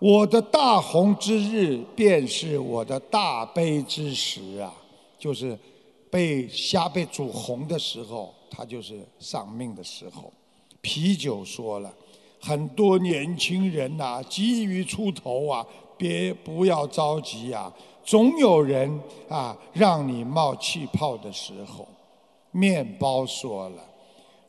[0.00, 4.74] 我的大红之日，便是我的大悲之时啊！
[5.16, 5.56] 就是
[6.10, 10.32] 被虾被煮红的时候，它就是丧命的时候。”
[10.82, 11.94] 啤酒说了。
[12.44, 15.64] 很多年轻人呐，急于出头啊，
[16.02, 21.86] 别不要着急呀，总有人啊让你冒气泡的时候。
[22.50, 23.82] 面包说了，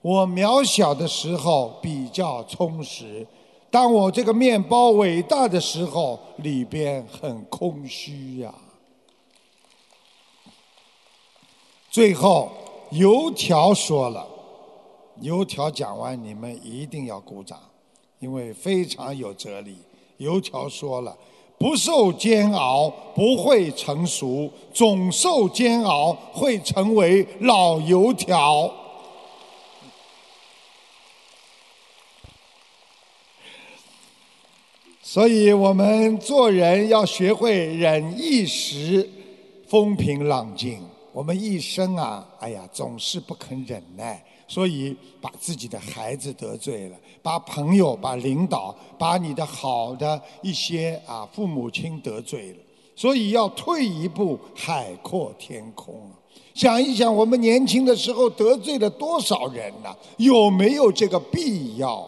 [0.02, 3.26] 我渺小的时候比较充实，
[3.70, 8.54] 当我这个面包伟大的时候，里边很空虚呀。
[11.92, 12.52] 最后，
[12.90, 14.28] 油条说了，
[15.22, 17.60] 油条讲完，你们一定要鼓掌。
[18.20, 19.78] 因为非常有哲理，
[20.18, 21.18] 油条说了
[21.58, 28.72] ：“不受煎熬不会成熟，总受煎熬会成为老油条。”
[35.02, 39.08] 所以我们做人要学会忍一时，
[39.68, 40.82] 风平浪静。
[41.12, 44.26] 我们一生啊，哎呀，总是不肯忍耐。
[44.54, 52.58] 所以，把自己的孩子得罪了，把朋友、把领导、把你的好的一些啊父母亲得罪了，
[52.96, 55.96] 所以要退一步，海阔天空！
[56.54, 62.08] 想一想，我们年轻的时候得罪了多少人呐、有没有这个必要？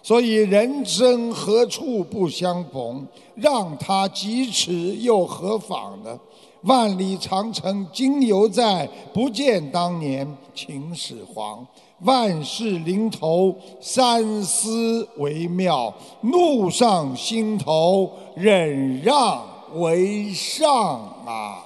[0.00, 3.04] 所以人生何处不相逢？
[3.34, 6.16] 让他咫尺又何妨呢？
[6.62, 11.66] 万里长城今犹在，不见当年秦始皇。
[12.00, 15.92] 万事临头三思为妙，
[16.22, 21.64] 怒上心头忍让为上啊！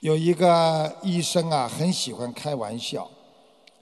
[0.00, 3.08] 有一个医生啊，很喜欢开玩笑，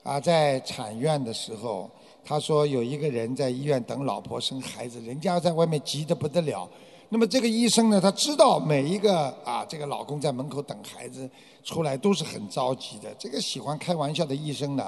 [0.04, 1.90] 啊，在产院的时候，
[2.24, 6.68] 他说有一个人在医院等老婆生孩子，人家在外面急得不得了。
[7.10, 11.30] 那么这个医生呢，他知道每一个啊，这个老公在门口等孩子
[11.62, 13.14] 出来都是很着急的。
[13.16, 14.82] 这个喜欢开玩笑的医生呢，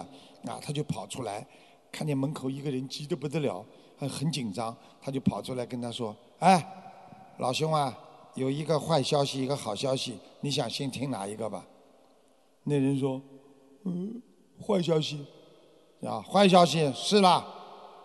[0.45, 1.47] 啊，他就跑出来，
[1.93, 3.65] 看见门口一个人急得不得了，
[3.99, 6.67] 很很紧张，他就跑出来跟他说：“哎，
[7.39, 7.97] 老兄啊，
[8.35, 11.65] 有一个坏消息，一个好消息，你想先听哪一个吧？”
[12.65, 13.21] 那人说
[13.85, 14.21] ：“嗯，
[14.67, 15.25] 坏消息。”
[16.05, 17.45] 啊，坏消息是啦，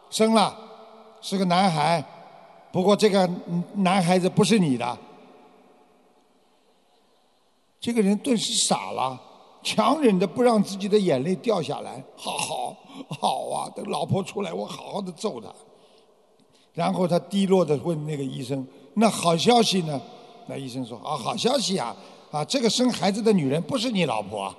[0.10, 0.56] 生了，
[1.22, 2.04] 是个男孩。
[2.72, 3.30] 不过这个
[3.76, 4.98] 男孩子不是你的，
[7.80, 9.20] 这个人顿时傻了，
[9.62, 12.02] 强忍着不让自己的眼泪掉下来。
[12.16, 12.78] 好好
[13.20, 15.48] 好啊，等老婆出来，我好好的揍他。
[16.74, 20.02] 然后他低落的问那个医生：“那好消息呢？”
[20.48, 21.94] 那医生说：“啊，好消息啊，
[22.32, 24.56] 啊，这个生孩子的女人不是你老婆。”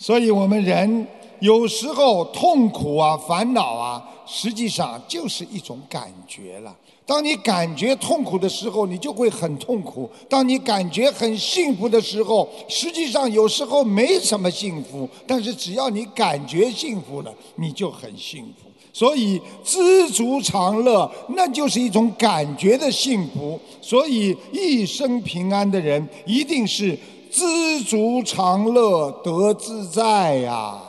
[0.00, 1.06] 所以我们人
[1.40, 6.74] 有时候痛苦啊、烦恼啊，实际上就是一种感觉了。
[7.04, 18.70] 当你感觉痛苦的时候，你就会很痛苦；当你感觉很幸福的时候，实际上有时候没什么幸福，但是只要你感觉幸福了，你就很幸福。
[18.94, 23.60] 所以知足常乐，那就是一种感觉的幸福。
[23.82, 26.98] 所以一生平安的人，一定是
[27.30, 30.82] 知足常乐，得自在呀、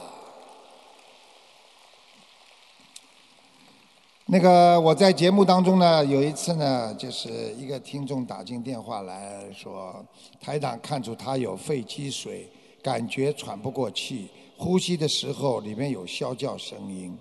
[4.26, 10.04] 那个我在节目当中呢，有一次呢，就是一个听众打进电话来说，
[10.40, 12.50] 台长看出他有肺积水，
[12.82, 14.28] 感觉喘不过气，
[14.58, 17.16] 呼吸的时候里面有啸叫声音。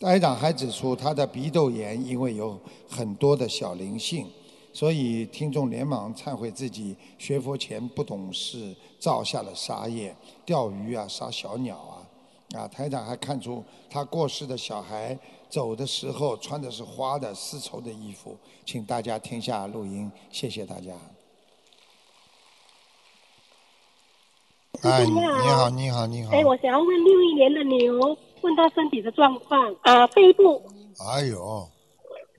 [0.00, 2.58] 台长还指出他的鼻窦炎因为有
[2.88, 4.26] 很多的小灵性，
[4.80, 10.16] 所以听众连忙忏悔自己学佛前不懂事，造下了杀业，
[10.46, 12.00] 钓鱼啊，杀小鸟啊。
[12.58, 15.14] 啊，台长还看出他过世的小孩
[15.50, 20.92] 走的时候穿的是花的丝绸的衣服，请大家听下录音，谢谢大家。
[24.80, 26.32] 哎，你好，你好，你好。
[26.32, 30.62] 哎，我想要问六一年的牛，问他身体的状况啊，肺部
[31.06, 31.68] 哎呦，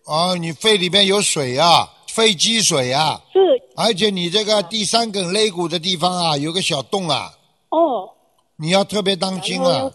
[0.06, 3.40] 哦，你肺里面有水啊，肺积水啊，是
[3.76, 7.32] 而且你这个第三根肋骨的地方啊，有个小洞啊，
[7.70, 8.10] 哦，
[8.58, 9.90] 你要特别当心啊！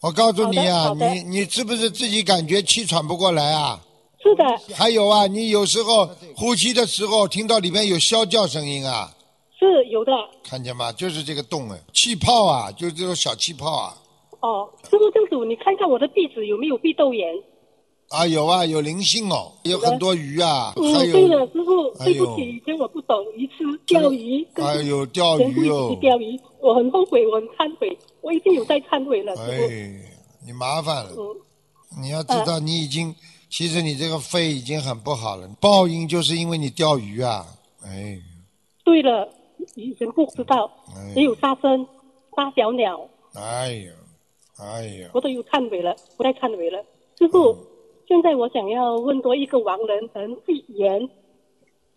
[0.00, 3.78] 我告诉你啊，你你是不是自己感觉气喘不过来啊？
[4.22, 9.12] 是的，还有啊，你有时候呼吸的时候听到里面有啸叫声音啊，
[9.58, 10.90] 是有的看见吗？
[10.92, 13.94] 就是这个洞哎，气泡啊，就是这种小气泡啊，
[14.40, 14.70] 哦。
[14.88, 17.28] 师傅正主，你看看我的鼻子有没有鼻窦炎？
[18.10, 29.68] 啊有啊，有灵性哦，有很多鱼啊，嗯还，对了，师傅，对不起，以前我不懂鱼吃钓鱼，跟还有钓鱼哦，钓鱼，我很后悔，我很忏悔，我已经有在忏悔了，哎，
[30.44, 31.10] 你麻烦了。
[31.16, 33.14] 嗯，你要知道，你已经，
[33.50, 35.46] 其实你这个肺已经很不好了。
[35.60, 37.46] 报应就是因为你钓鱼啊，
[37.84, 38.18] 哎，
[38.84, 39.28] 对了，
[39.74, 41.86] 以前不知道，哎也有杀生、
[42.34, 43.92] 杀小鸟，哎呀，
[44.56, 46.82] 哎呀，我都有忏悔了，不再忏悔了。
[47.18, 47.58] 师傅，嗯
[48.08, 51.10] 现在我想要问多一个亡人陈继言，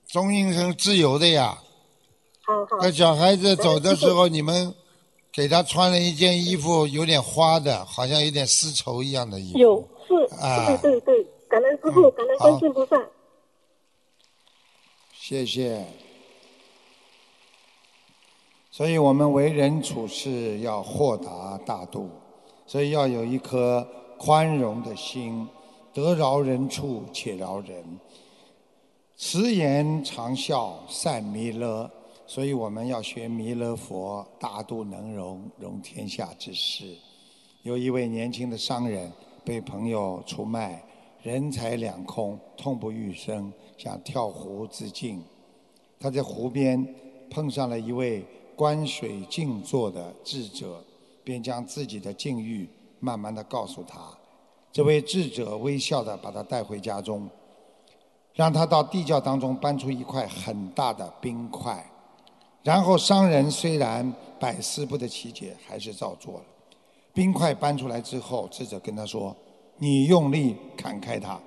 [0.06, 1.58] 中阴身自由的呀。
[2.42, 4.76] 好好那小孩子走的时候，你们
[5.32, 9.60] 给他穿了一件衣服，有点花的，好像有点丝绸一样的衣服。
[9.60, 13.02] 有是，啊对对对，感恩师傅，嗯感恩好观世音菩萨。
[15.14, 15.86] 谢谢。
[18.70, 22.10] 所以我们为人处事要豁达大度，
[22.66, 25.48] 所以要有一颗宽容的心，
[25.94, 27.84] 得饶人处且饶人，
[29.18, 31.90] 慈颜常笑善弥勒。
[32.28, 36.96] 所以我们要学弥勒佛，大度能容，容天下之事。
[37.64, 39.12] 有一位年轻的商人
[39.44, 40.82] 被朋友出卖，
[41.22, 45.22] 人财两空，痛不欲生，想跳湖自尽。
[46.00, 46.88] 他在湖边
[47.30, 48.26] 碰上了一位
[48.56, 50.82] 观水静坐的智者，
[51.26, 52.70] 便将自己的境遇
[53.02, 54.18] 慢慢的告诉他。
[54.72, 57.30] 这位智者微笑的把他带回家中，
[58.34, 61.86] 让他到地窖当中搬出一块很大的冰块，
[62.64, 66.46] 然后商人虽然百思不得其解，还是照做了。
[67.14, 69.36] 冰块搬出来之后，智者跟他说
[69.78, 71.38] ：“你用力砍开它。”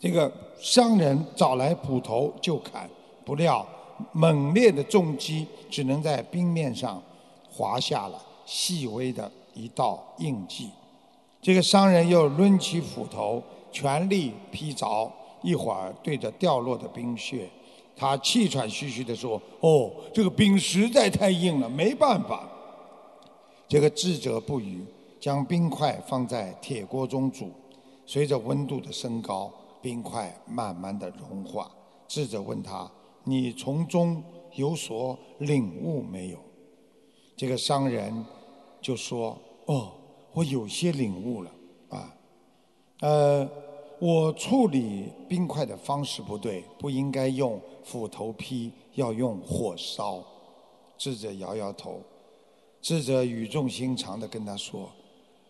[0.00, 2.90] 这个商人找来斧头就砍，
[3.24, 3.64] 不料
[4.10, 7.00] 猛烈的重击只能在冰面上
[7.48, 10.70] 划下了细微的一道印记。
[11.42, 15.10] 这个商人又抡起斧头，全力劈凿，
[15.42, 17.48] 一会儿对着掉落的冰屑，
[17.96, 22.48] 他气喘吁吁地说：“哦，这个冰实在太硬了，没办法。”
[23.66, 24.84] 这个智者不语，
[25.18, 27.50] 将冰块放在铁锅中煮，
[28.04, 29.50] 随着温度的升高。
[29.82, 31.70] 冰块慢慢的融化，
[32.06, 32.86] 智者问他
[33.24, 34.22] ：“你从中
[34.56, 36.38] 有所领悟没有？”
[37.34, 38.26] 这个商人
[38.82, 39.92] 就说：“哦，
[40.32, 41.50] 我有些领悟了
[41.88, 42.16] 啊，
[43.00, 43.50] 呃，
[43.98, 50.22] 我处理冰块的方式不对，不应该用斧头劈，要用火烧。”
[50.96, 52.00] 智者摇摇头，
[52.82, 54.90] 智者语重心长的跟他说：“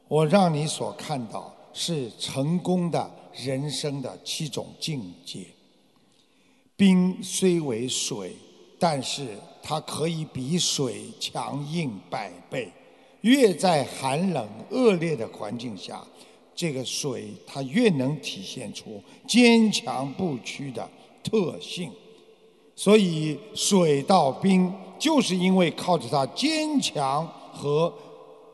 [0.09, 5.47] 我让你所看到是成功的。”人生的七种境界。
[6.77, 8.35] 冰虽为水，
[8.77, 12.73] 但是它可以比水强硬百倍。
[13.23, 16.03] 越在寒冷恶劣的环境下，
[16.55, 20.89] 这个水它越能体现出坚强不屈的
[21.23, 21.91] 特性。
[22.75, 27.93] 所以，水到冰，就是因为靠着它坚强和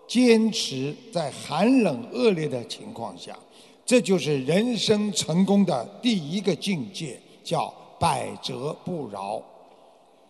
[0.08, 3.38] 坚持，在寒冷恶劣的情况下。
[3.84, 9.40] 这就是人生成功的第一个境界，叫百折不挠。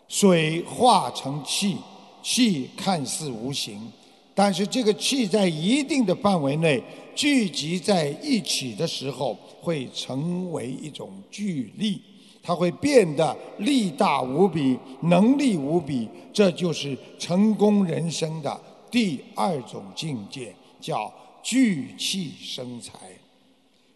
[0.08, 1.78] 水化成气，
[2.22, 3.90] 气看似无形，
[4.36, 6.82] 但是这个气在一定的范围内
[7.14, 12.02] 聚集在一起的时候，会成为一种巨力，
[12.42, 16.06] 它会变得力大无比，能力无比。
[16.34, 18.60] 这就是成功人生的
[18.90, 21.10] 第二种境界，叫
[21.42, 22.92] 聚气生财。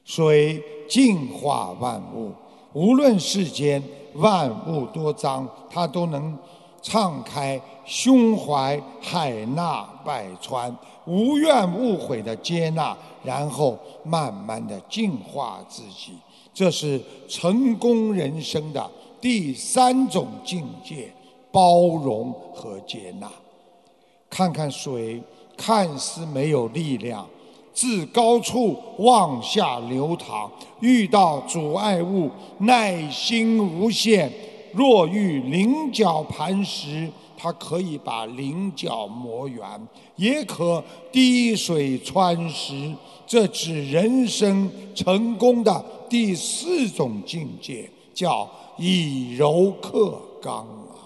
[0.07, 2.33] 水净化万物，
[2.73, 3.83] 无论世间
[4.15, 6.35] 万物多脏，它都能
[6.83, 10.75] 敞开胸怀，海纳百川，
[11.07, 16.13] 无怨无悔的接纳，然后慢慢的净化自己。
[16.53, 21.13] 这是成功人生的第三种境界：
[21.53, 23.31] 包容和接纳。
[24.29, 25.23] 看看水，
[25.57, 27.27] 看似没有力量。
[27.73, 30.51] 自高处往下流淌，
[30.81, 32.29] 遇到阻碍物，
[32.59, 34.31] 耐心无限。
[34.73, 39.65] 若遇菱角磐石，它可以把菱角磨圆，
[40.17, 42.95] 也可滴水穿石。
[43.27, 50.99] 这指人生成功的第四种境界，叫以柔克刚啊。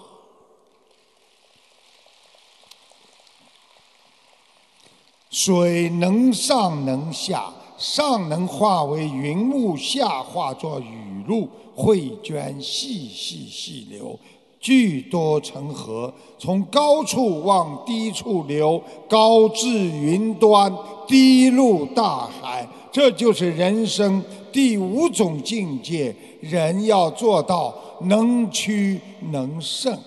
[5.29, 14.17] 水能上能下，上能化为云雾，下化作雨露，汇涓细细细流，
[14.59, 20.73] 聚多成河，从高处往低处流，高至云端，
[21.07, 22.67] 低入大海。
[22.91, 28.99] 这就是人生第五种境界，人要做到能屈
[29.31, 29.97] 能胜。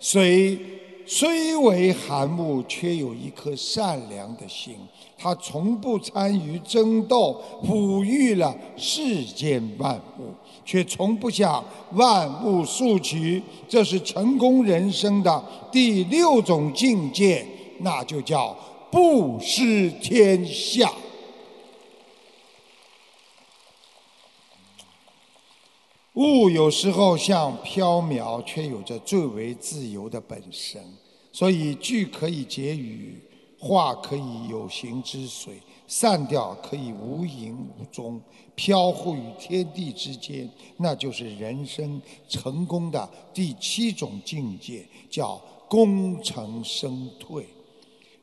[0.00, 0.58] 水。
[1.04, 4.76] 虽为寒物，却有一颗善良的心。
[5.22, 13.40] 他从不参与争斗，抚育了世间万物，却从不向万物诉取。
[13.68, 17.46] 这是成功人生的第六种境界，
[17.78, 18.56] 那就叫
[18.90, 20.92] 布施天下。
[26.14, 30.82] 物有时候像飘渺，却有着最为自由的本身。
[31.30, 33.18] 所以，句可以结语，
[33.64, 35.54] 化可以有形之水，
[35.86, 38.20] 散掉可以无影无踪，
[38.56, 40.50] 飘忽于天地之间。
[40.78, 47.46] 那就是人生成功的第七种境界，叫功成身退。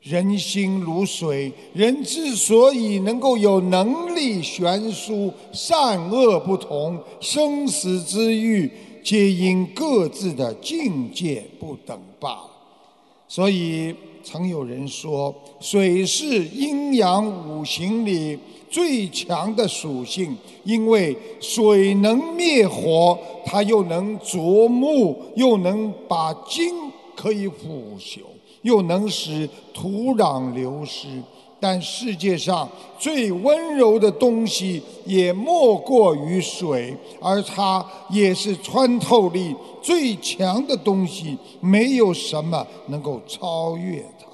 [0.02, 8.70] 人心如水，人之所以能够有能力悬殊，善恶不同，生死之欲，
[9.02, 12.50] 皆因各自的境界不等罢了。
[13.26, 18.38] 所以，曾有人说，水是阴阳五行里
[18.70, 26.74] 最强的属性，因为水能灭火，它又能琢木，又能把金
[27.14, 28.20] 可以腐朽。
[28.62, 31.08] 又能使土壤流失。
[31.60, 32.66] 但世界上
[32.98, 44.26] 最温柔的东西也莫过于水，而它也是穿透力最强的东西，没有什么能够超越它。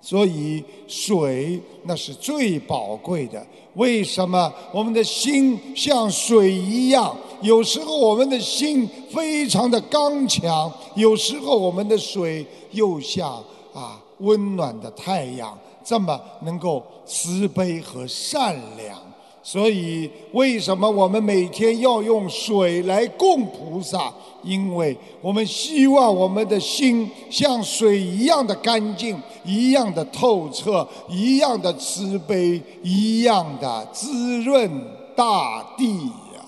[0.00, 3.46] 所以，水那是最宝贵的。
[3.74, 7.14] 为什么我们的心像水一样？
[7.42, 13.32] 有时候我们的心非常的刚强，有时候我们的水又像
[13.74, 15.56] 啊温暖的太阳。
[15.90, 18.96] 这么能够慈悲和善良，
[19.42, 24.12] 所以为什么我们每天要用水来供菩萨？
[24.44, 34.70] 因为我们希望我们的心像水一样的干净，一样的透彻，一样的慈悲，一样的滋润
[35.16, 36.46] 大地呀。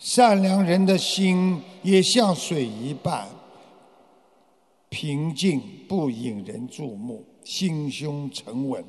[0.00, 3.28] 善良人的心也像水一般。
[4.96, 8.82] 平静不引人注目，心胸沉稳，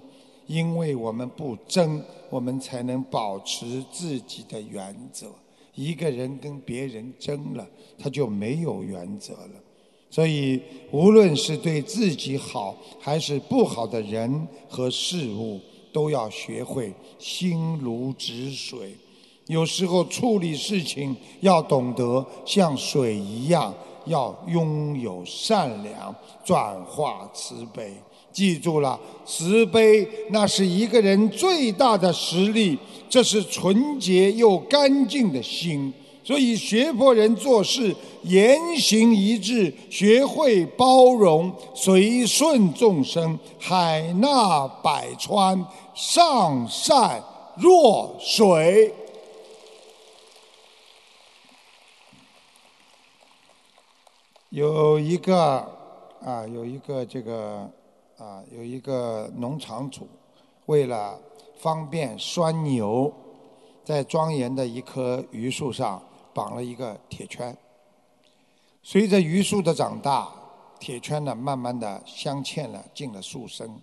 [0.46, 5.28] 因为我们不争，我们才能保持自己的原则。
[5.76, 7.68] 一个人跟别人争了，
[8.00, 9.52] 他就没有原则了。
[10.10, 15.60] 所以，无论是对自己好还是不好的人和事物，
[15.92, 18.96] 都要学会心如止水。
[19.48, 23.76] 有时候处理事情要懂得像水一样。
[24.08, 27.94] 要拥有善良，转化慈悲。
[28.32, 32.78] 记住了，慈悲那是一个人最大的实力。
[33.10, 35.94] 这是纯洁又干净的心。
[36.24, 47.24] 所以，学佛人做事言行一致，学会包容，随顺众生，海纳百川，上善
[47.56, 48.94] 若水。
[54.58, 55.72] 有一个
[56.20, 57.70] 啊，有一个这个
[58.18, 60.08] 啊，有一个农场主，
[60.66, 61.16] 为了
[61.60, 63.14] 方便拴牛，
[63.84, 66.02] 在庄严的一棵榆树上
[66.34, 67.56] 绑了一个铁圈。
[68.82, 70.28] 随着榆树的长大，
[70.80, 73.80] 铁圈呢慢慢的镶嵌了进了树身，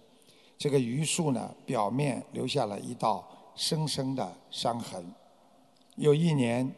[0.58, 5.06] 这个榆树呢表面留下了一道深深的伤痕。
[5.94, 6.74] 有一年。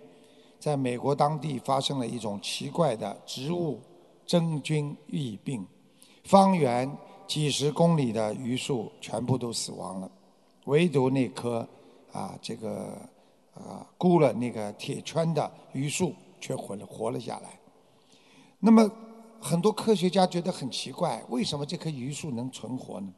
[0.59, 3.81] 在美国当地发生了一种奇怪的植物
[4.25, 5.65] 真菌疫病，
[6.25, 6.91] 方圆
[7.27, 10.11] 几十公里的榆树全部都死亡了，
[10.65, 11.69] 唯独那棵
[12.11, 12.99] 啊这个
[13.55, 17.61] 啊箍了那个铁圈的榆树却活了活了下来。
[18.59, 18.91] 那么
[19.41, 23.13] 很多科学家觉得很奇怪，为什么这棵榆树能存活呢？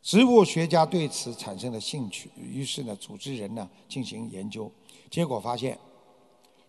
[0.00, 4.70] 植物学家对此产生了兴趣，于是呢组织人呢进行研究，
[5.10, 5.76] 结果发现。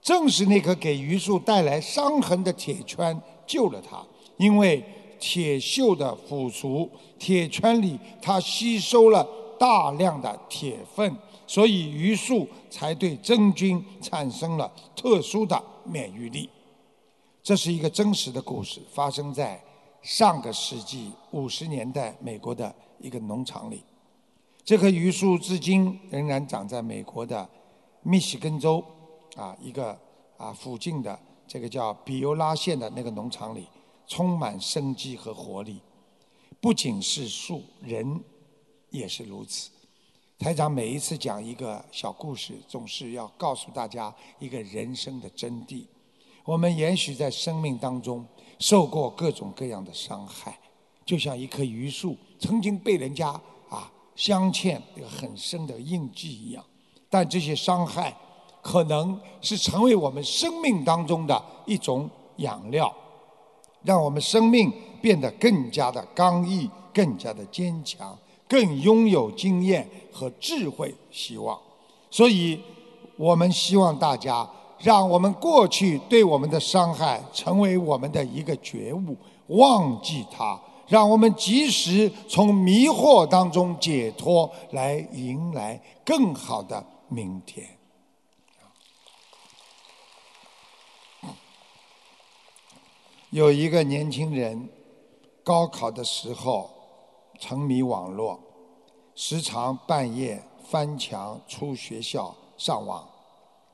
[0.01, 4.01] 正是那颗给榆树带来伤痕的铁圈救了它，
[4.37, 4.83] 因为
[5.19, 9.27] 铁锈的腐蚀，铁圈里它吸收了
[9.59, 16.49] 大量的铁分，所以榆树才对真菌产生了特殊的免疫力。
[17.43, 19.61] 这是一个真实的故事，发生在
[20.01, 23.83] 上个世纪五十年代美国的一个农场里。
[24.63, 27.47] 这棵榆树至今仍然长在美国的
[28.03, 28.83] 密西根州。
[29.39, 29.97] 啊，一个
[30.35, 31.17] 啊，附近的
[31.47, 33.65] 这个叫比尤拉县的那个农场里，
[34.05, 35.79] 充满生机和活力。
[36.59, 38.21] 不仅是树，人
[38.89, 39.69] 也是如此。
[40.37, 45.85] 台长每一次讲一个小故事，总是要告诉大家一个人生的真谛。
[46.43, 48.25] 我们也许在生命当中
[48.59, 50.59] 受过各种各样的伤害，
[51.05, 53.29] 就像一棵榆树曾经被人家
[53.69, 56.65] 啊镶嵌一个很深的印记一样，
[57.09, 58.13] 但这些伤害。
[58.69, 62.93] 可能是成为我们生命当中的一种养料，
[63.81, 68.15] 让我们生命变得更加的刚毅、更加的坚强、
[68.47, 70.93] 更拥有经验和智慧。
[71.09, 71.59] 希望，
[72.11, 72.61] 所以
[73.17, 74.47] 我们希望大家，
[74.77, 79.17] 让我们过去对我们的伤害成为我们的一个觉悟，
[79.47, 87.78] 忘记它，让我们及时从迷惑当中解脱，来迎来更好的明天。
[93.31, 94.67] 有一个年轻人，
[95.43, 96.67] 高考的时候
[97.39, 98.39] 沉迷网络，
[99.13, 103.07] 时常半夜翻墙出学校上网。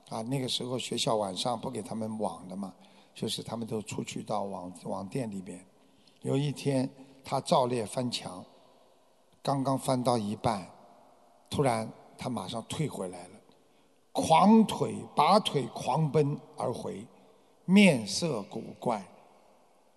[0.10, 2.74] 啊，那个时候学校晚上不给他们网的嘛，
[3.14, 5.66] 就是他们都出去到网网店里边。
[6.22, 6.90] 有一天，
[7.24, 8.44] 他照例翻墙，
[9.42, 10.70] 刚刚翻到一半，
[11.50, 13.40] 突然他马上退回来了，
[14.12, 17.08] 狂腿拔腿狂奔而回。
[17.64, 19.04] 面色古怪，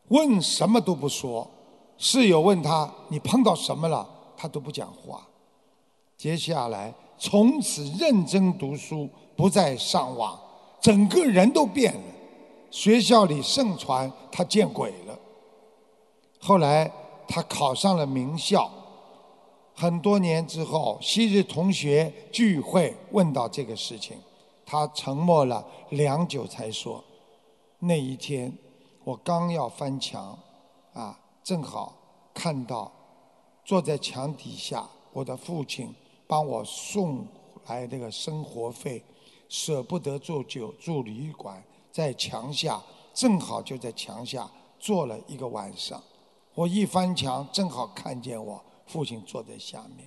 [0.08, 1.48] 问什么都不说。
[1.96, 5.26] 室友问他：“你碰到什么了？”他都不讲话。
[6.16, 10.38] 接下来从此认真读书，不再上网，
[10.80, 12.00] 整个人都变了。
[12.70, 15.18] 学校里盛传他见鬼了。
[16.38, 16.90] 后来
[17.26, 18.70] 他考上了名校。
[19.74, 24.16] 很多年之后，昔日同学聚会问到这个事情，
[24.66, 27.02] 他沉默了良久，才说
[27.78, 28.52] ：“那一天
[29.08, 30.38] 我刚要翻墙，
[30.92, 31.96] 啊，正好
[32.34, 32.92] 看到
[33.64, 35.94] 坐在墙底下，我的父亲
[36.26, 37.26] 帮我送
[37.68, 39.02] 来那个生活费，
[39.48, 42.82] 舍不得住酒住旅馆，在墙下，
[43.14, 44.46] 正好就在墙下
[44.78, 46.02] 坐了一个晚上。
[46.54, 50.06] 我一翻墙，正好看见我。”父亲坐在下面，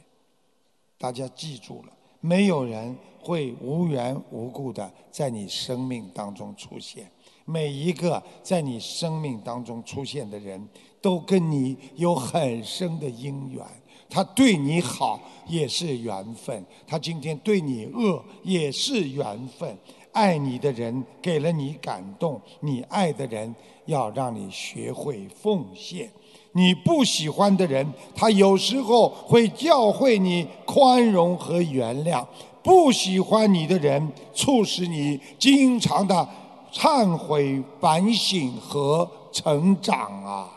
[0.99, 7.11] 大家记住了，没有人会无缘无故的在你生命当中出现。
[7.45, 10.67] 每一个在你生命当中出现的人，
[11.01, 13.63] 都跟你有很深的因缘。
[14.09, 19.77] 他对你好也是缘分，他今天对你恶也是缘分。
[20.11, 26.11] 爱你的人给了你感动，你爱的人要让你学会奉献。
[26.51, 32.27] 你不喜欢的人，他有时候会教会你宽容和原谅；
[32.61, 36.27] 不喜欢你的人，促使你经常的
[36.71, 40.49] 忏悔、反省和成长啊。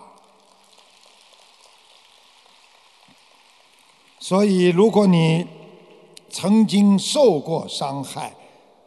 [4.18, 5.46] 所以，如果你
[6.30, 8.34] 曾经受过伤害，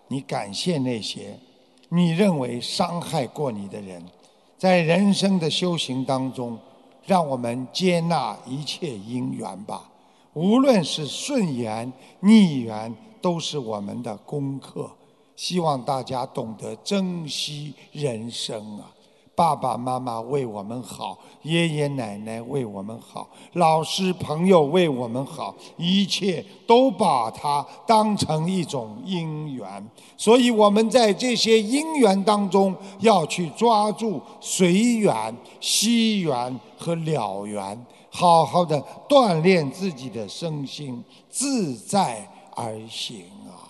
[0.07, 1.39] 你感谢那些
[1.89, 4.03] 你认为伤害过你的人，
[4.57, 6.57] 在人生的修行当中。
[7.05, 9.89] 让我们接纳一切因缘吧，
[10.34, 14.91] 无论是顺缘逆缘，都是我们的功课。
[15.38, 18.92] 希望大家懂得珍惜人生啊！
[19.36, 29.88] 爸爸妈妈为我们好，爷爷奶奶为我们好，老师朋友为我们好，一切都把它当成一种因缘。
[30.18, 43.70] 所以我们在这些因缘当中，要去抓住随缘、惜缘和了缘，好好的锻炼自己的身心，自在而行啊！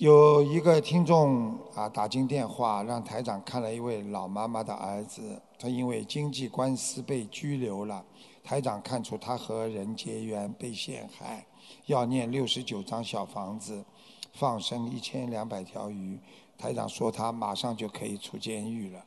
[0.00, 8.02] 有一个听众啊打进电话，让台长看了一位老妈妈的儿子，他因为经济官司被拘留了。
[8.42, 11.44] 台长看出他和人结缘，被陷害，
[11.84, 13.84] 要念六十九张小房子，
[14.32, 16.18] 放生一千两百条鱼。
[16.56, 19.04] 台长说他马上就可以出监狱了。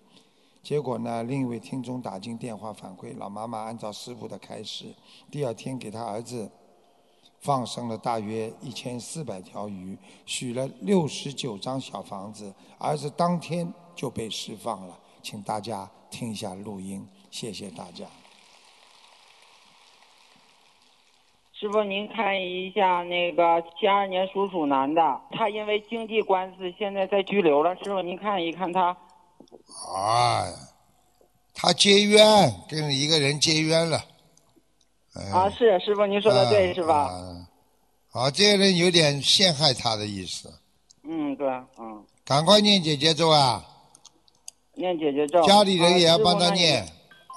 [0.62, 4.94] 结果呢，另一位听众打进电话反馈，老妈妈按照师傅的开示，
[5.32, 6.52] 第二天给他儿子。
[7.44, 14.98] 放生了大约一千四百条鱼，许了六十九张小房子，儿子当天就被释放了。
[15.22, 18.06] 请大家听一下录音，谢谢大家。
[21.52, 27.76] 师傅，您看一下那个七二年属鼠男的，他因为经济官司现在在拘留了。
[27.84, 28.96] 师傅，您看一看他。
[29.94, 30.44] 啊，
[31.54, 34.02] 他结冤，跟一个人结冤了。
[35.32, 37.09] 啊，是师傅，您说的对，是吧？
[38.11, 40.51] 啊，这个人有点陷害他的意思。
[41.03, 41.47] 嗯，对，
[41.78, 42.03] 嗯。
[42.26, 43.64] 赶快念姐姐咒啊！
[44.76, 45.41] 念姐姐咒。
[45.43, 46.84] 家里人也要帮他念。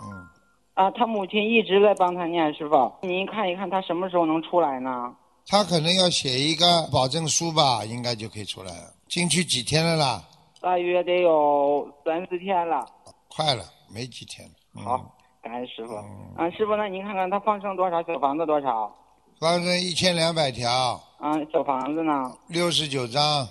[0.03, 0.27] 嗯。
[0.75, 5.15] 啊，他母亲一直在帮他念，师傅，您看一看他什么时候能出来呢？
[5.47, 8.95] 他可能要写一个保证书吧，应该就可以出来了。
[9.09, 10.25] 进去几天了啦？
[10.61, 12.87] 大约得有三四天了。
[13.29, 14.83] 快了，没几天了。
[14.83, 15.16] 好。
[15.47, 15.95] 感恩师傅。
[16.37, 18.93] 嗯，师傅，那您看看他放生多少小房子多少？
[19.39, 21.01] 放生一千两百条。
[21.21, 22.37] 嗯，小房子呢？
[22.49, 23.47] 六十九张。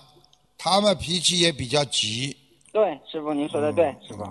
[0.57, 2.35] 他们脾气也比较急。
[2.73, 4.25] 对，师傅您说的对，师傅。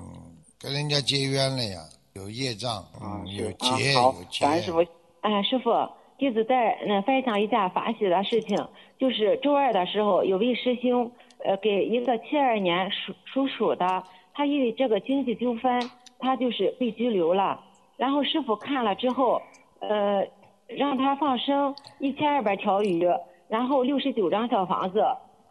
[0.59, 1.81] 跟人家结冤了呀，
[2.13, 4.45] 有业障，啊，有结有结。
[4.45, 4.85] 感恩师傅。
[5.23, 5.71] 哎，师傅，
[6.19, 8.59] 弟子在那分享一下法喜的事情，
[8.99, 11.11] 就是周二的时候，有位师兄，
[11.43, 14.05] 呃，给一个七二年属属鼠的，
[14.35, 15.91] 他因为这个经济纠纷。
[16.19, 17.61] 他就是被拘留了，
[17.97, 19.41] 然后师傅看了之后，
[19.81, 20.27] 呃，
[20.67, 23.07] 让他放生一千二百条鱼，
[23.49, 25.05] 然后六十九张小房子。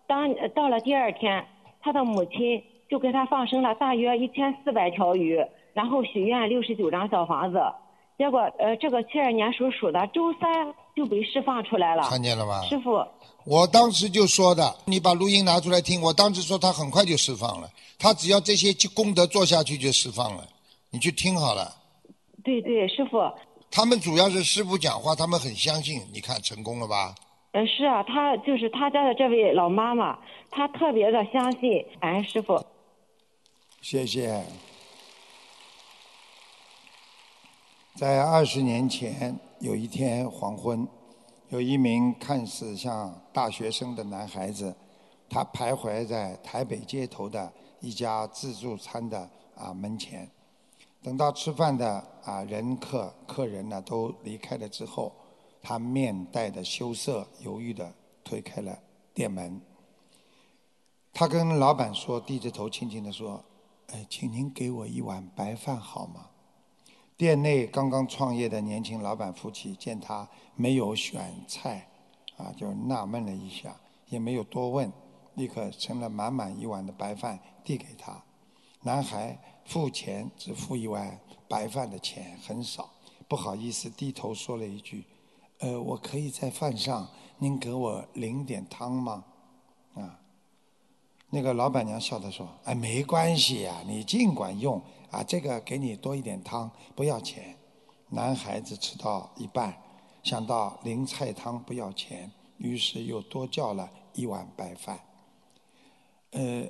[0.07, 1.45] 当到了第二天，
[1.82, 5.39] 他的母亲就给他放生了大约一千四百条鱼，
[5.74, 7.59] 然后许愿六十九张小房子。
[8.18, 12.03] 结果，呃，这个七二年属鼠的周三就被释放出来了。
[12.03, 12.61] 看见了吗？
[12.64, 13.03] 师傅，
[13.43, 15.99] 我当时就说的，你把录音拿出来听。
[15.99, 20.47] 我当时说他很快就释放了，他只要这些功德做下去就释放了。
[20.93, 21.75] 你去听好了。
[22.43, 23.19] 对对，师傅。
[23.71, 25.99] 他们主要是师傅讲话，他们很相信。
[26.13, 27.15] 你看成功了吧？
[27.53, 30.19] 嗯，是啊，他就是他家的这位老妈妈，
[30.51, 32.63] 她特别的相信哎师傅。
[33.81, 34.43] 谢谢。
[37.95, 40.87] 在二十年前，有一天黄昏，
[41.49, 44.75] 有一名看似像大学生的男孩子，
[45.27, 50.29] 他徘徊在台北街头的一家自助餐的啊门前。
[51.03, 55.13] 等到吃饭的啊人客客人呢都离开了之后，
[55.61, 57.93] 他面带着羞涩，犹豫的
[58.23, 58.79] 推开了
[59.13, 59.59] 店门。
[61.11, 63.43] 他跟老板说，低着头轻轻的说
[63.91, 66.29] ：“哎，请您给我一碗白饭好吗？”
[67.17, 71.87] 店内刚刚创业的年轻老板夫妻见他没有选菜，
[72.37, 73.75] 啊，就纳闷了一下，
[74.07, 74.91] 也没有多问，
[75.35, 78.23] 立刻盛了满满一碗的白饭递给他。
[78.81, 82.89] 男孩付钱只付一碗白饭的钱很少，
[83.28, 85.05] 不好意思低头说了一句
[85.59, 89.24] ：“呃，我可以在饭上您给我淋点汤吗？”
[89.95, 90.20] 啊，
[91.30, 97.55] 那个老板娘笑着说：“哎，没关系呀，你尽管用。”啊，这个给你多一点汤，不要钱。
[98.09, 99.76] 男孩子吃到一半，
[100.24, 104.99] 想到淋菜汤不要钱，于是又多叫了一碗白饭。
[106.32, 106.68] 呃，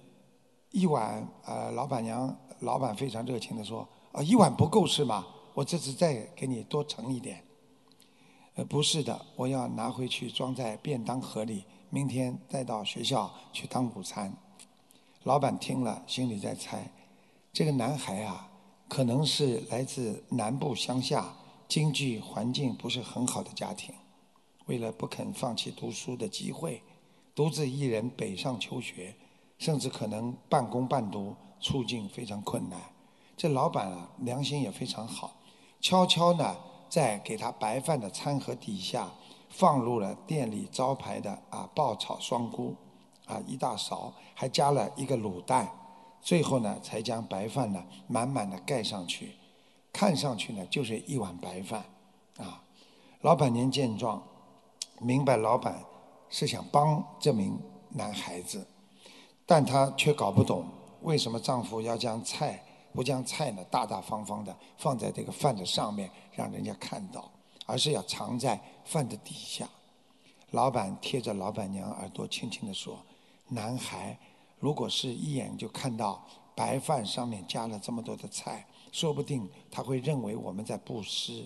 [0.71, 5.25] 一碗呃，老板娘老板非常热情的说：“啊，一碗不够是吗？
[5.53, 7.43] 我这次再给你多盛一点。”
[8.55, 14.31] 呃，不是的，我要拿回去装在便当盒里，明天带到学校去当午餐。
[15.23, 16.91] 老板听了，心里在猜。
[17.51, 18.51] 这个男孩啊，
[18.87, 21.33] 可能是来自南部乡下，
[21.67, 23.93] 经济环境不是很好的家庭，
[24.65, 26.83] 为了不肯放弃读书的机会，
[27.33, 29.15] 独自一人北上求学，
[29.57, 32.79] 甚至可能半工半读，处境非常困难。
[33.35, 35.31] 这老板啊，良心也非常好，
[35.81, 36.55] 悄悄呢，
[36.89, 39.09] 在给他白饭的餐盒底下
[39.49, 42.75] 放入了店里招牌的啊爆炒双菇，
[43.25, 45.71] 啊一大勺，还加了一个卤蛋。
[46.21, 49.31] 最后呢，才将白饭呢满满的盖上去，
[49.91, 51.83] 看上去呢就是一碗白饭，
[52.37, 52.63] 啊，
[53.21, 54.21] 老板娘见状，
[54.99, 55.83] 明白老板
[56.29, 57.59] 是想帮这名
[57.89, 58.67] 男孩子，
[59.45, 60.65] 但她却搞不懂
[61.03, 62.61] 为什么丈夫要将菜
[62.93, 67.31] 不将菜呢大大方方的放在这个饭的上面让人家看到，
[67.65, 69.69] 而是要藏在饭的底下。
[70.51, 72.97] 老板贴着老板娘耳朵轻轻地说
[73.49, 74.17] ：“男孩。”
[74.59, 76.25] 如果是一眼就看到
[76.55, 81.45] 白饭上面加了这么多的菜，说不定他会认为我们在布施，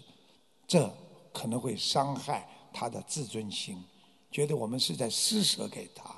[0.68, 0.88] 这
[1.34, 3.84] 可能会伤害他的自尊心，
[4.30, 6.16] 觉得我们是在施舍给他，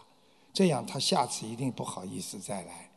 [0.51, 2.88] 这样他下次一定不好意思再来。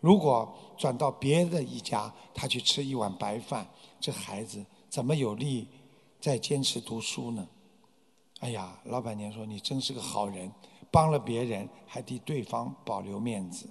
[0.00, 3.68] 如果转到别的一家，他去吃一碗白饭，
[4.00, 5.68] 这孩子怎么有力
[6.20, 7.46] 再坚持读书呢？
[8.40, 10.50] 哎呀，老板娘说你真是个好人。
[10.90, 13.66] 帮了别人，还替对方保留面子，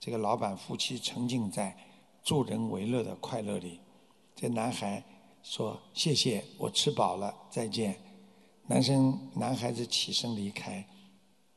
[0.00, 1.76] 这个老板夫妻沉浸在
[2.24, 3.78] 助人为乐的快乐里。
[4.34, 5.04] 这男孩
[5.40, 7.96] 说：“谢谢，我吃饱了，再见。”
[8.66, 10.84] 男生男孩子起身离开，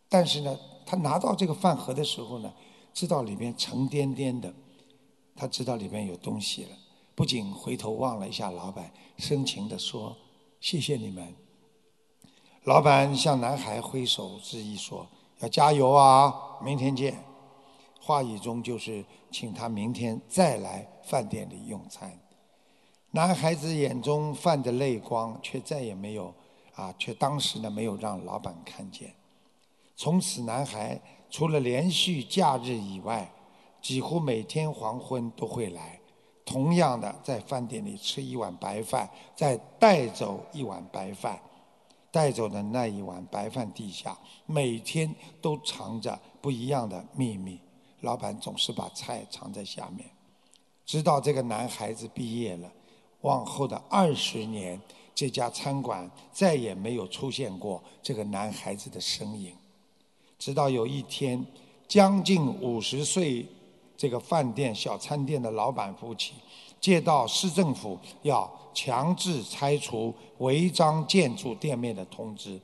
[0.08, 0.56] 但是呢，
[0.86, 2.54] 他拿到这个饭盒的时候呢，
[2.94, 4.54] 知道里面沉甸甸的，
[5.36, 6.78] 他知道里面有东西了，
[7.16, 10.16] 不仅回头望了一下老板，深情地说
[10.60, 11.36] ：“谢谢你们。”
[12.66, 15.08] 老板向男孩挥手致意说
[15.40, 17.24] ：“要加油啊，明天见。”
[18.00, 22.20] 话语中就是请他明天再来饭店里用餐。
[23.12, 26.34] 男孩子眼中泛着泪光，却再也没有
[26.76, 29.14] 啊，却当时呢没有让老板看见。
[29.96, 31.00] 从此，男孩
[31.32, 33.32] 除了连续假日以外，
[33.82, 36.00] 几乎每天黄昏都会来，
[36.46, 41.42] 同样的在饭店里吃一碗白饭，再带走一碗白饭。
[42.12, 47.58] 带走的那一碗白饭底下，每天都藏着不一样的秘密。
[48.02, 50.06] 老板总是把菜藏在下面，
[50.86, 52.70] 直到这个男孩子毕业了，
[53.22, 54.78] 往后的二十年，
[55.16, 59.56] 这家餐馆再也没有出现过这个男孩子的身影。
[60.42, 61.46] 直到有一天，
[61.88, 63.46] 将近五十岁，
[63.96, 66.34] 这个饭店小餐店的老板夫妻。
[66.80, 72.60] 接到市政府要强制拆除违章建筑店面的通知，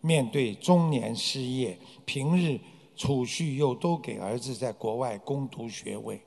[0.00, 2.58] 面对中年失业，平日
[2.96, 6.20] 储蓄又都给儿子在国外攻读学位，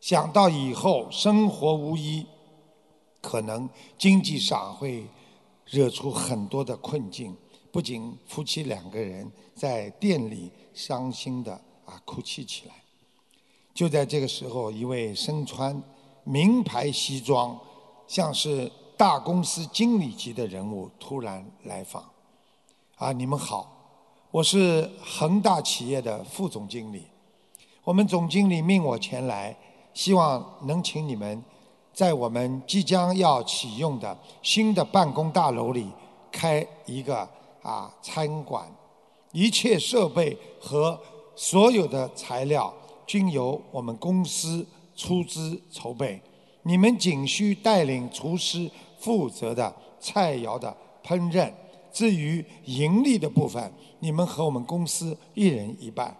[0.00, 2.24] 想到以后生活无依，
[3.20, 3.68] 可能
[3.98, 5.04] 经济上会
[5.64, 7.36] 惹出很多的困境，
[7.76, 11.52] 不仅夫妻两个人在店里伤心的
[11.84, 12.74] 啊哭泣起来。
[13.74, 15.78] 就在这个时候，一位身穿。
[16.24, 17.56] 名牌西装，
[18.08, 22.02] 像是大公司经理级的人物突然来访。
[22.96, 23.70] 啊，你们好，
[24.30, 27.02] 我是恒大企业的副总经理，
[27.84, 29.54] 我们总经理命我前来，
[29.92, 31.44] 希望能请你们
[31.92, 35.92] 在我们即将要启用的新的办公大楼里
[36.32, 37.28] 开一个
[37.66, 38.64] 啊餐馆，
[39.32, 40.96] 一切设备和
[41.34, 42.72] 所有的材料
[43.04, 44.64] 均由我们公司
[44.94, 46.22] 出资筹备，
[46.62, 51.52] 你们仅需带领厨师负责的菜肴的烹饪。
[51.92, 56.16] 至于盈利的部分，你们和我们公司一人一半。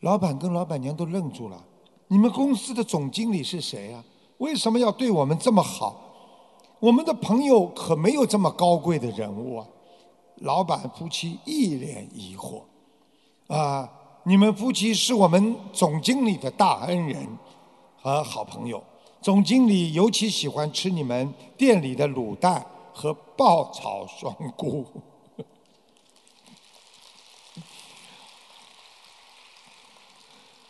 [0.00, 1.64] 老板跟老板娘都愣住了。
[2.08, 4.04] 你们公司的总经理是谁啊？
[4.38, 6.03] 为什么要对我们这么好？
[6.84, 9.66] 我们的朋友可没有这么高贵的人物啊！
[10.42, 12.60] 老板夫妻一脸疑惑。
[13.46, 13.90] 啊，
[14.24, 17.26] 你们夫妻是我们总经理的大恩人
[18.02, 18.84] 和好朋友。
[19.22, 22.66] 总经理尤其喜欢吃你们店里的卤蛋。
[22.96, 24.86] 和爆炒双菇，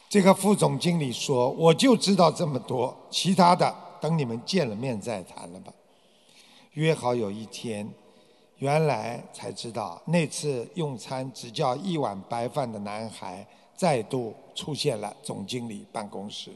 [0.09, 5.71] 这个副总经理说：“我就知道这么多，其他的等你们见了面再谈了吧。”
[6.75, 7.89] 约好有一天，
[8.59, 13.45] 原来才知道那次用餐只叫一碗白饭的男孩
[13.75, 16.53] 再度出现了总经理办公室。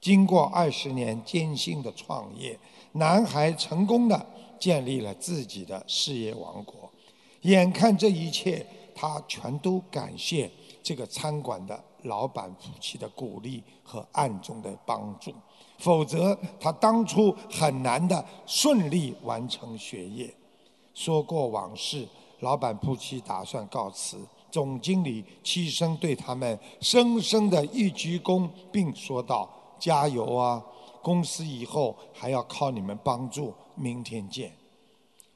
[0.00, 2.58] 经过二十年艰辛的创业，
[2.92, 4.26] 男孩成功的。
[4.60, 6.92] 建立了自己的事业王国，
[7.40, 10.50] 眼看这一切，他全都感谢
[10.82, 15.32] 这个餐馆的老板夫妻的鼓励和暗中的帮助，
[15.80, 20.32] 否则他当初很难的顺利完成学业。
[20.94, 22.06] 说过往事，
[22.40, 24.18] 老板夫妻打算告辞，
[24.50, 29.48] 总经理起身对他们深深的一鞠躬，并说道
[29.80, 30.62] ：“加油啊！
[31.02, 34.52] 公司以后还要靠你们帮助。”明天见。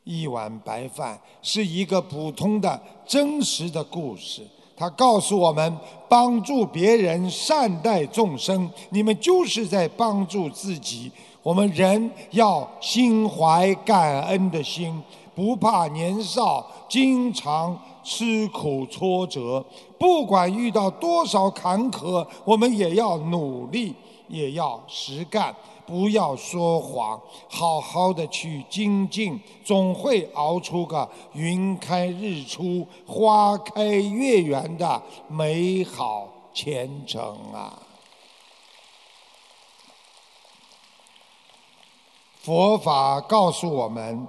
[0.03, 5.77] 一碗白饭是一个普通的真实的故事，它告诉我们：
[6.09, 11.11] 帮助别人、善待众生，你们就是在帮助自己。
[11.43, 15.01] 我们人要心怀感恩的心，
[15.35, 19.64] 不怕年少，经常吃苦挫折，
[19.99, 23.95] 不管遇到多少坎坷，我们也要努力，
[24.27, 25.55] 也要实干。
[25.87, 37.78] 不要说谎，好好的去精进，总会熬出个云开日出、花开月圆的美好前程啊！
[42.41, 44.26] 佛法告诉我们。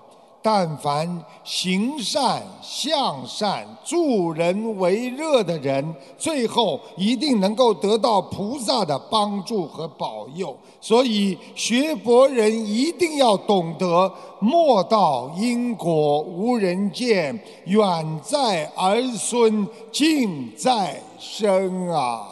[0.47, 10.55] 但凡行善、向善、助人为乐的人，最后一定能够得到菩萨的帮助和保佑。
[10.79, 22.27] 所以，学佛人一定要懂得“莫道因果无人见，远在儿孙近在身”啊！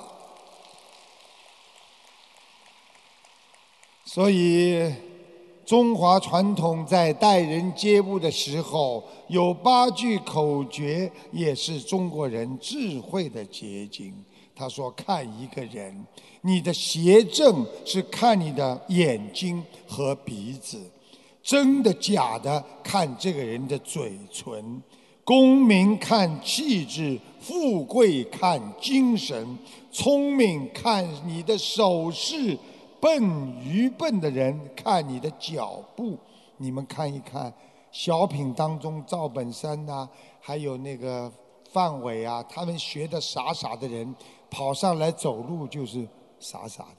[4.05, 4.93] 所以。
[5.73, 14.13] 中华传统在待人接物的时候，有八句口诀，也是中国人智慧的结晶。
[14.55, 16.05] 他说：“看一个人，
[16.41, 20.79] 你的邪正是看你的眼睛和鼻子，
[21.41, 24.79] 真的假的看这个人的嘴唇，
[25.23, 29.57] 功名看气质，富贵看精神，
[29.91, 32.55] 聪明看你的手势。”
[33.03, 36.17] 笨愚笨的人看你的脚步，
[36.55, 37.53] 你们看一看，
[37.91, 40.07] 小品当中赵本山呐，
[40.39, 41.29] 还有那个
[41.69, 44.15] 范伟啊，他们学的傻傻的人，
[44.49, 46.07] 跑上来走路就是
[46.39, 46.95] 傻傻的。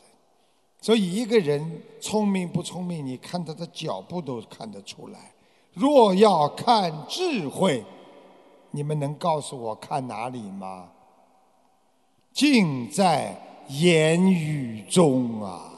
[0.78, 5.32] 所以一个人聪明不聪明，你看他的脚步都看得出来。
[5.72, 7.82] 若要看智慧，
[8.72, 10.90] 你们能告诉我看哪里吗？
[12.30, 13.34] 尽在
[13.70, 15.70] 言语中啊。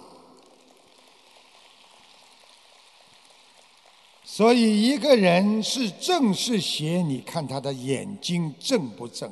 [4.36, 9.30] 所以，一个人是正是邪，你看他的眼睛正不正；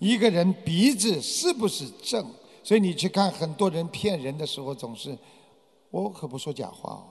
[0.00, 2.28] 一个人鼻子是不是正？
[2.64, 5.16] 所以你去看很多人骗人的时候，总是
[5.90, 7.06] 我可不说假话哦。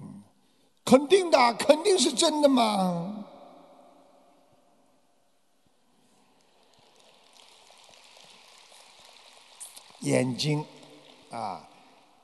[0.00, 0.22] 嗯，
[0.86, 3.26] 肯定的，肯定是真的嘛。
[10.00, 10.64] 眼睛，
[11.30, 11.66] 啊。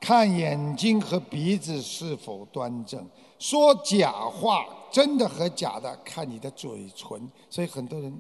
[0.07, 3.05] 看眼睛和鼻子是否端正，
[3.41, 8.17] 说假话真的和假的看你的嘴唇，所以很多人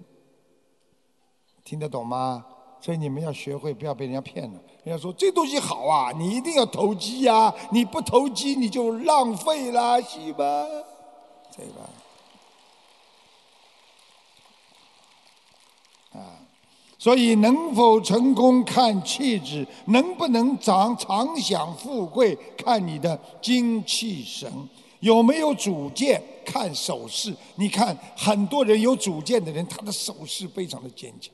[1.63, 2.45] 听得懂吗？
[2.81, 4.61] 所以你们要学会不要被人家骗了。
[4.83, 10.67] 人家说这东西好啊，你一定要投机呀，你不投机你就浪费了，是吧？
[11.57, 11.89] 对吧？
[16.99, 24.51] 所以能否成功看气质，能不能长长享富贵看你的精气神，
[25.01, 27.37] 有没有主见看手势。
[27.57, 31.33] 你看很多人有主见的人，他的手势非常的坚强。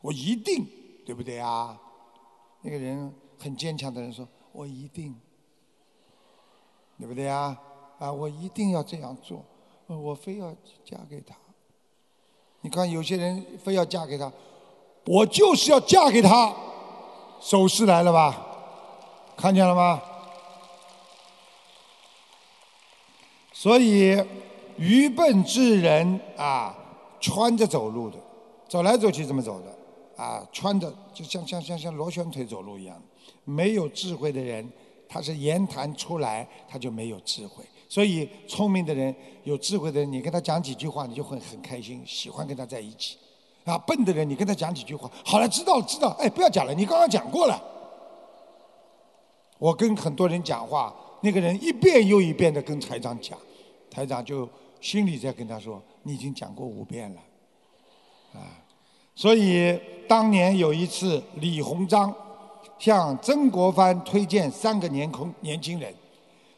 [0.00, 0.66] 我一定，
[1.04, 1.80] 对不对啊？
[2.62, 5.14] 那个人很坚强的人说：“我一定，
[6.98, 7.56] 对不对啊？
[8.00, 9.44] 啊，我一定要这样做，
[9.86, 10.52] 我非要
[10.84, 11.36] 嫁给他。”
[12.62, 14.32] 你看有些人非要嫁给他。
[15.06, 16.54] 我就是要嫁给他，
[17.40, 18.42] 手势来了吧？
[19.36, 20.02] 看见了吗？
[23.52, 24.22] 所以
[24.76, 26.76] 愚笨之人啊，
[27.20, 28.18] 穿着走路的，
[28.68, 30.22] 走来走去怎么走的？
[30.22, 33.00] 啊，穿着就像像像像螺旋腿走路一样。
[33.44, 34.68] 没有智慧的人，
[35.08, 37.64] 他是言谈出来他就没有智慧。
[37.88, 43.16] 所以聪明的人、有智慧的人，你跟他讲几句话，你就会很开心，喜欢跟他在一起。
[43.66, 47.60] 啊，笨的人，你跟他讲几句话，好了，知道了，知道，哎，不要讲了，你刚刚讲过了。
[49.58, 53.36] 我跟很多人讲话，那个人一遍又一遍的跟台长讲，
[53.90, 54.48] 台长就
[54.80, 57.20] 心里在跟他说，你已经讲过五遍了，
[58.34, 58.62] 啊，
[59.16, 62.14] 所以当年有一次，李鸿章
[62.78, 65.92] 向曾国藩推荐三个年空年轻人，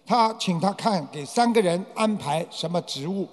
[0.04, 3.26] 他请他看给三个人安排什么职务，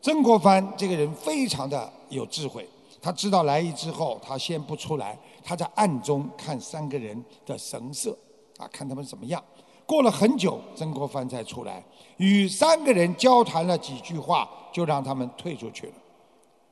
[0.00, 2.68] 曾国藩这个人非常的有智慧。
[3.02, 8.16] 他知道来意之后，他先不出来，他在暗中看三个人的神色，
[8.58, 9.42] 啊，看他们怎么样。
[9.84, 11.84] 过了很久，曾国藩才出来，
[12.18, 15.92] 与三个人交谈了几句话，就让他们退出去了。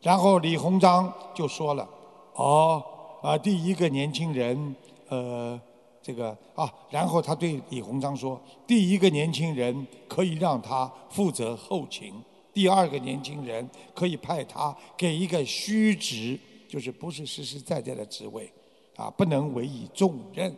[0.01, 1.87] 然后李鸿章就说了
[2.35, 2.83] ：“哦，
[3.21, 4.77] 啊，第一个年轻人，
[5.09, 5.61] 呃，
[6.01, 12.15] 这个啊。”然后他对李鸿章说：“第一个年轻人可以让他负责后勤。”
[12.53, 16.39] 第二个年轻人可以派他给一个虚职，
[16.69, 18.53] 就是不是实实在在的职位，
[18.97, 20.55] 啊，不能委以重任。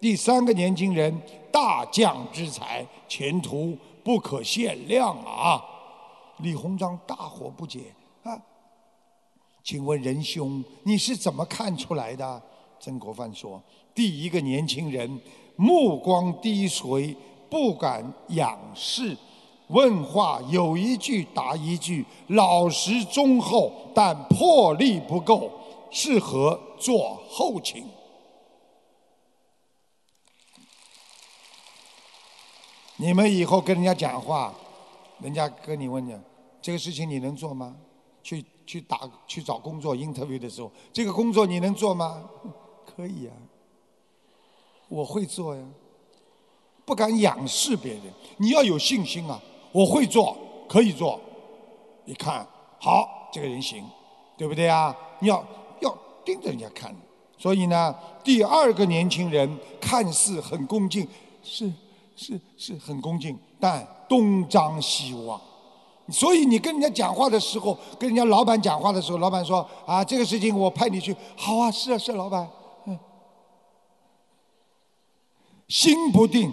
[0.00, 1.16] 第三个年轻人
[1.50, 5.62] 大将之才，前途不可限量啊！
[6.38, 8.38] 李鸿章大惑不解啊，
[9.62, 12.42] 请问仁兄，你是怎么看出来的？
[12.80, 13.62] 曾国藩说：
[13.94, 15.20] 第一个年轻人
[15.56, 17.16] 目光低垂，
[17.48, 19.16] 不敢仰视。
[19.74, 25.50] 问话有一句答一句，老实忠厚，但魄力不够，
[25.90, 27.84] 适合做后勤。
[32.98, 34.54] 你们以后跟人家讲话，
[35.18, 36.16] 人家跟你问你
[36.62, 37.76] 这个事情你能做吗？
[38.22, 42.22] 去去打去找工作 interview 的时候，这个工作你能做吗？
[42.86, 43.32] 可以呀，
[44.88, 45.62] 我会做呀。
[46.84, 48.02] 不敢仰视别人，
[48.36, 49.42] 你要有信心啊。
[49.74, 50.36] 我会做，
[50.68, 51.20] 可以做。
[52.04, 52.46] 一看，
[52.78, 53.84] 好，这个人行，
[54.36, 54.96] 对不对啊？
[55.18, 55.44] 你要
[55.80, 55.92] 要
[56.24, 56.94] 盯着人家看。
[57.36, 61.08] 所以呢，第二个年轻人看似很恭敬，
[61.42, 61.72] 是
[62.14, 65.40] 是是很恭敬，但东张西望。
[66.08, 71.16] 所以你跟人家讲话的时候，跟人家老板讲话的时候，老板说啊，这个事情我派你去。
[71.36, 72.48] 好啊，是啊，是老板。
[72.86, 72.96] 嗯，
[75.66, 76.52] 心不定。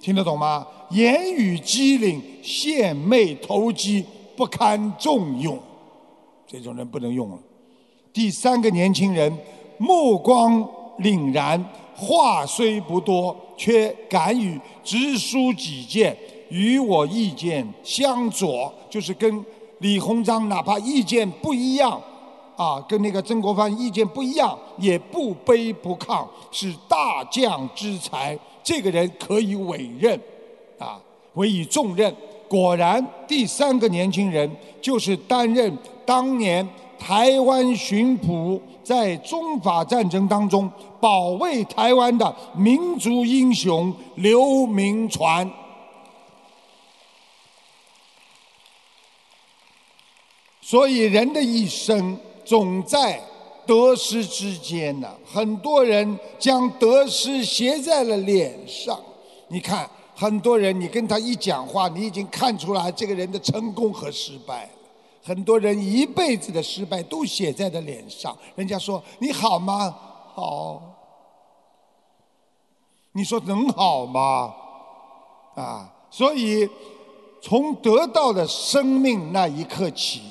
[0.00, 0.66] 听得懂吗？
[0.94, 4.04] 言语机灵，献媚投机，
[4.36, 5.58] 不堪重用，
[6.46, 7.38] 这种人不能用了。
[8.12, 9.36] 第三个年轻人，
[9.76, 10.64] 目光
[11.00, 11.62] 凛然，
[11.96, 16.16] 话虽不多，却敢于直抒己见，
[16.48, 19.44] 与我意见相左，就是跟
[19.80, 22.00] 李鸿章哪怕意见不一样，
[22.54, 28.38] 啊，跟那个曾国藩意见不一样，也不卑不亢，是大将之才。
[28.62, 30.18] 这个人可以委任，
[31.34, 32.14] 委以重任。
[32.48, 36.66] 果然，第三个年轻人就是担任当年
[36.98, 40.70] 台湾巡捕，在中法战争当中
[41.00, 45.50] 保卫台湾的民族英雄刘铭传。
[50.60, 53.20] 所以，人的一生总在。
[53.66, 59.00] 得失之间呢，很多人将得失写在了脸上。
[59.48, 59.88] 你看，
[60.24, 64.70] 很多人，你跟他一讲话，你已经看出来这个人的成功和失败。
[65.22, 68.34] 很多人一辈子的失败都写在了脸上。
[68.54, 69.94] 人家说你好吗？
[70.32, 70.80] 好。
[73.12, 74.54] 你说能好吗？
[75.56, 76.66] 啊，所以
[77.42, 80.22] 从得到的生命那一刻起，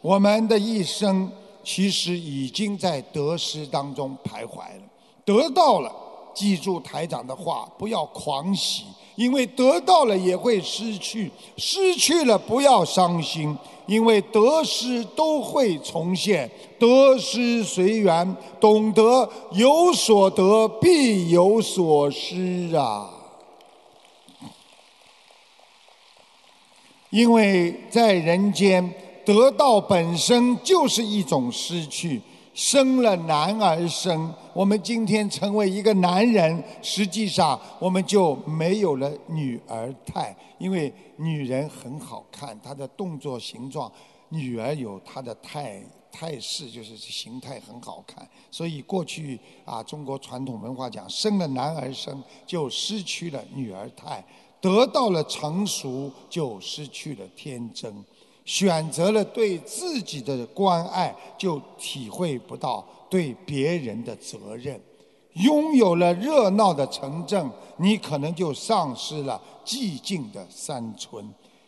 [0.00, 1.30] 我们的一生。
[1.66, 4.82] 其实已经在得失当中徘徊了，
[5.24, 5.90] 得到了
[6.34, 8.84] 记住台长的话，不要狂喜，
[9.16, 13.56] 因为得到了也会失去，失去了不要伤心，
[13.86, 23.10] 因为得失都会重现，得失随缘，懂得有所得必有所失啊。
[27.10, 28.92] 因为在人间，
[29.24, 32.20] 得到本身就是一种失去。
[32.54, 40.34] 生了男儿生，我们今天成为一个男人，实际上我们就没有了女儿态。
[40.58, 43.90] 因为女人很好看，她的动作形状；
[44.28, 45.82] 女儿有她的态
[46.12, 48.26] 态势，就是形态很好看。
[48.52, 54.24] 所以过去啊，中国传统文化讲，生了男儿生就失去了女儿态。
[54.60, 57.92] 得到了成熟，就失去了天真；
[58.44, 64.76] 选择了对自己的关爱，就体会不到对别人的责任；
[65.34, 71.24] 拥有了热闹的城镇，你可能就丧失了寂静的山村；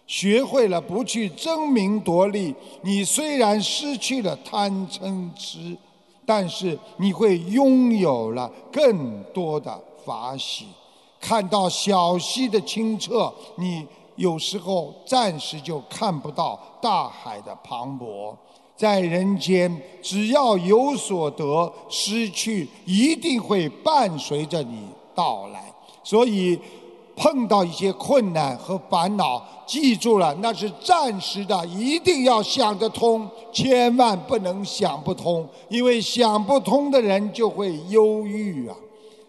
[0.07, 5.77] 学会了不去争名夺利，你虽然失去了贪嗔痴，
[6.25, 10.67] 但是你会拥有了更多的法喜。
[11.19, 13.85] 看到小溪的清澈，你
[14.17, 18.35] 有时候暂时就看不到大海的磅礴。
[18.77, 25.73] 在人间，只要有所得，失去一定会伴随着你到来。
[26.05, 26.59] 所以，
[27.17, 38.77] 碰到一些困难和烦恼，记住了，那是暂时的，一定要想得通，千万不能想不通，因为想不通的人就会忧郁啊。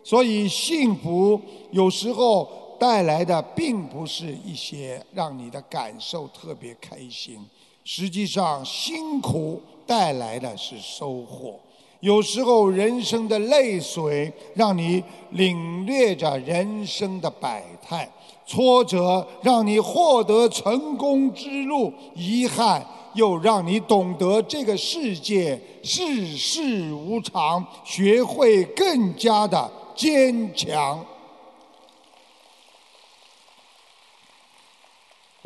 [0.03, 1.39] 所以，幸福
[1.71, 2.45] 有时候
[2.79, 7.39] 带来的并不是一些让你的感受特别开心，
[7.83, 11.59] 实际上，辛苦带来的是收获。
[11.99, 18.07] 有时候，人生的泪水让你领略着人生的百态；
[18.45, 29.69] 挫折让你获得成功之路，遗憾又让你懂得这个世界世事无常，学会更加的。
[29.95, 31.03] 坚强。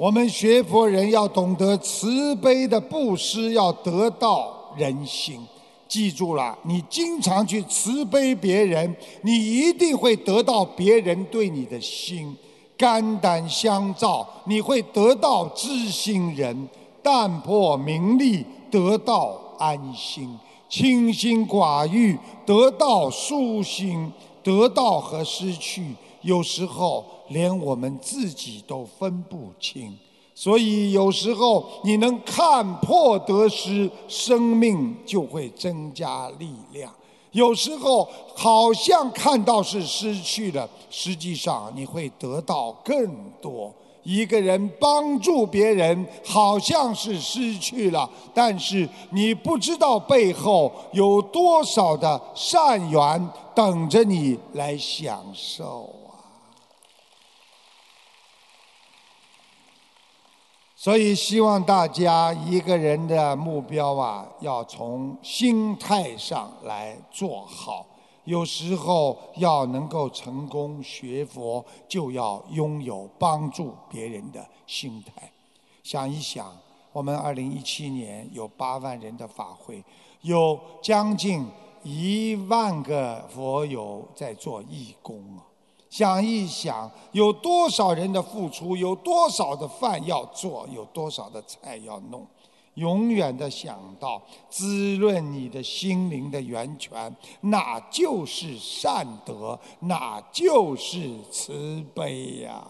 [0.02, 5.40] 我们学佛人要懂得慈悲的布施，要得到人心。
[5.88, 12.36] 记住了，你经常去慈悲别人，你一定会得到别人对你的心。
[12.76, 16.68] 肝胆相照，你会得到知心人；
[17.04, 20.28] 淡泊名利，得到安心；
[20.68, 24.12] 清心寡欲，得到舒心。
[24.44, 25.86] 得到和失去，
[26.24, 29.98] 有时候连我们自己都分不清。
[30.34, 36.92] 所以有时候你能看破得失，生命就会增加力量。
[37.32, 43.74] 有时候好像看到是失去了，实际上你会得到更多。
[44.04, 56.18] 一个人帮助别人，好像是失去了，但是你不知道背后有多少的善缘等着你来享受啊！
[60.84, 67.86] 所以希望大家一个人的目标啊，要从心态上来做好。
[68.24, 75.32] 有时候要能够成功学佛，就要拥有帮助别人的心态。
[75.84, 76.52] 想一想，
[76.92, 79.84] 我们二零一七年有八万人的法会，
[80.22, 81.46] 有将近
[81.84, 85.46] 一万个佛友在做义工啊！
[85.92, 92.26] 想一想，有多少人的付出，有多少的饭要做，有多少的菜要弄。
[92.76, 102.66] 永远的想到滋润你的心灵的源泉，那就是善德，那就是慈悲呀。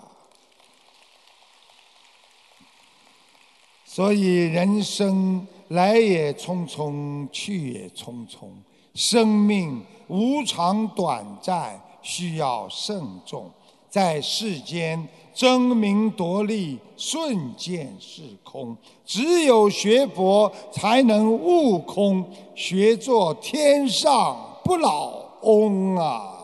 [3.85, 8.49] 所以人生来也匆匆，去也匆匆，
[8.95, 13.51] 生命无常短暂，需要慎重，
[13.89, 15.07] 在世间。
[15.33, 18.75] 争名夺利，瞬间是空。
[19.05, 26.43] 只有学佛，才能悟空，学做天上不老翁啊！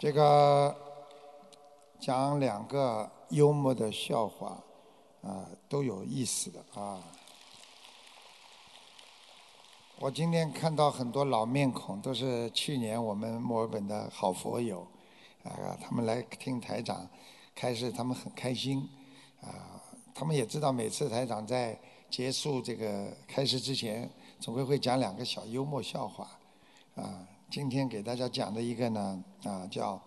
[0.00, 0.74] 这个
[2.00, 4.58] 讲两个幽默的笑话，
[5.20, 6.98] 啊，都有意思的啊。
[10.00, 14.86] 我今天看到很多老面孔，都是去年我们墨尔本的好佛友，
[15.42, 17.04] 啊，他们来听台长
[17.52, 18.88] 开示，他们很开心，
[19.40, 19.82] 啊，
[20.14, 21.76] 他们也知道每次台长在
[22.08, 24.08] 结束这个开示之前，
[24.38, 26.30] 总归会讲两个小幽默笑话。
[26.94, 30.00] 啊，今天给大家讲的一个呢，啊，叫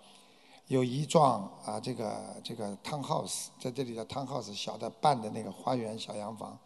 [0.68, 6.57] 有一幢啊，这个这个 townhouse，在这里的 townhouse 小的半的那个花园小洋房，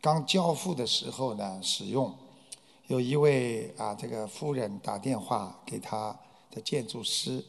[0.00, 2.14] 刚交付的时候呢，使用
[2.90, 6.18] 有一位啊，这个夫人打电话给他
[6.50, 7.44] 的建筑师，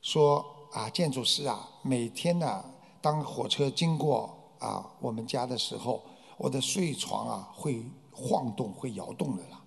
[0.00, 0.42] 说
[0.72, 2.64] 啊，建筑师啊，每天呢，
[3.02, 6.02] 当火车经过啊我们家的时候，
[6.38, 9.62] 我的睡床啊会晃动，会摇动的啦。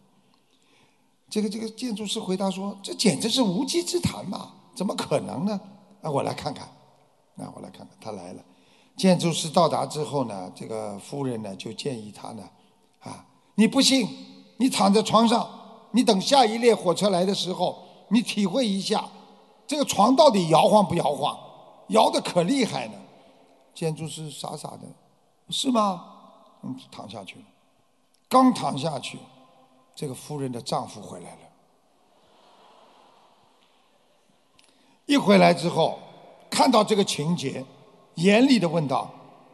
[1.30, 5.62] 这个这个建筑师回答说：“这简直是无稽之谈嘛，怎么可能呢？”
[6.02, 6.66] 啊，我来看看，
[7.38, 8.44] 啊，我来看看，他来了。
[8.98, 12.50] 建筑师到达之后呢，这个夫人呢就建议他呢，
[13.02, 14.08] 啊，你不信，
[14.58, 15.48] 你躺在床上，
[15.92, 19.04] 你等下一列火车来的时候，你体会一下，
[19.68, 21.38] 这个床到底摇晃不摇晃？
[21.90, 22.94] 摇的可厉害呢。
[23.74, 24.82] 建筑师傻傻的，
[25.50, 26.06] 是吗？
[26.64, 27.44] 嗯，躺下去。
[28.30, 29.20] 刚躺下去。
[29.98, 31.38] 这个夫人的丈夫回来了，
[35.06, 35.98] 一回来之后，
[36.50, 37.66] 看到这个情节，
[38.16, 39.10] 严厉的问道：“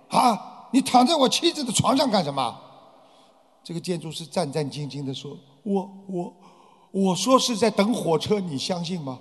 [0.09, 2.59] 啊，你躺在我妻子的床上干什么？”
[3.63, 6.33] 这个建筑师战战兢兢的说：“我我
[6.91, 9.19] 我说是在等火车，你相信吗？”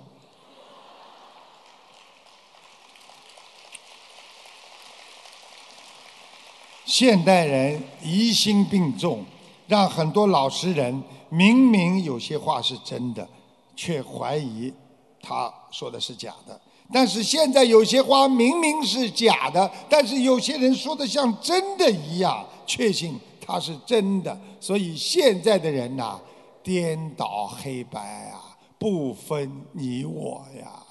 [6.85, 9.25] 现代人疑心病重。
[9.67, 13.25] 让很多老实人明明有些话是真的，
[13.73, 14.73] 却怀疑
[15.21, 16.59] 他说的是假的。
[16.91, 24.39] 但是现在有些话明明是假的，但是有些人说的像真的一样，确信它是真的。
[24.59, 26.19] 所以现在的人呐，
[26.63, 30.85] 颠倒黑白啊，不分你我呀。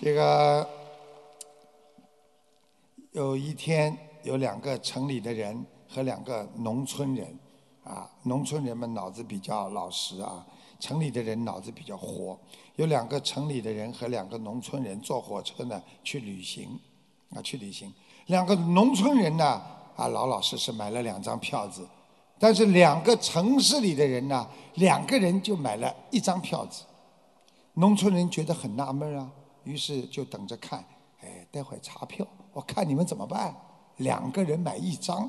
[0.00, 0.68] 这个
[3.12, 3.96] 有一天。
[4.22, 7.38] 有两个城里的人和两个农村人，
[7.82, 10.46] 啊，农村人们脑子比较老实啊，
[10.78, 12.38] 城里的人脑子比较活。
[12.76, 16.78] 有两个城里的人和两个农村人坐火车呢去旅行，
[17.30, 17.90] 啊，去旅行。
[18.30, 19.60] 两个农村人呢，
[19.96, 21.84] 啊，老老实实买了两张票子，
[22.38, 26.84] 但是两个城市里的人呢，两个人就买了一张票子。
[27.74, 29.28] 农村人觉得很纳闷啊，
[29.64, 30.78] 于是就等着看，
[31.20, 33.52] 哎，待会查票，我看你们怎么办。
[33.96, 35.28] 两个人买一张，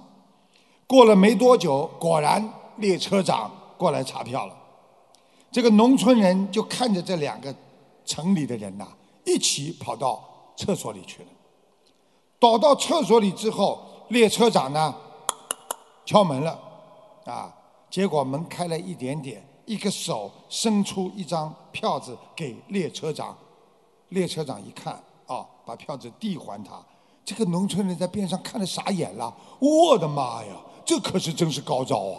[0.85, 2.47] 过了没多久，果然
[2.77, 4.55] 列车长过来查票了。
[5.51, 7.53] 这个农村人就看着这两个
[8.05, 8.87] 城里的人呐，
[9.25, 10.23] 一起跑到
[10.55, 11.29] 厕所里去了。
[12.41, 14.95] 倒到厕所里之后，列车长呢
[16.03, 16.59] 敲门了，
[17.25, 17.53] 啊，
[17.87, 23.37] 结果门开了一点点，一个手伸出一张票子给列车长，
[24.09, 24.93] 列车长一看，
[25.27, 26.83] 啊，把票子递还他。
[27.23, 32.17] 这个农村人在边上看的傻眼了，我的妈呀，这可是真是高招啊！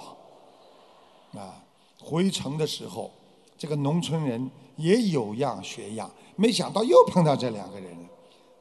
[1.40, 1.58] 啊，
[2.00, 3.10] 回城的时候，
[3.58, 8.08] 这个农村人也有样学样，没想到又碰到这两个人了。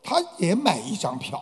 [0.04, 1.42] 他也买一张票，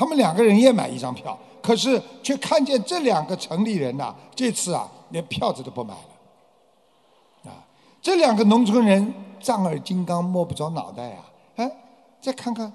[0.00, 7.50] 他们两个人也买一张票，可是却看见这两个城里人呐，这次啊连票子都不买了。
[7.50, 7.60] 啊，
[8.00, 11.30] 这两个农村人丈二金刚摸不着脑袋啊！
[11.56, 11.70] 哎，
[12.18, 12.72] 再看看。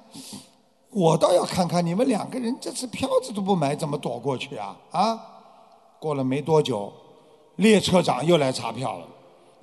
[0.92, 4.78] 我倒要看看你们两个人这次票子都不买，怎么躲过去啊？
[4.92, 5.20] 啊！
[6.00, 6.94] 过了没多久，
[7.56, 9.08] 列车长又来查票了。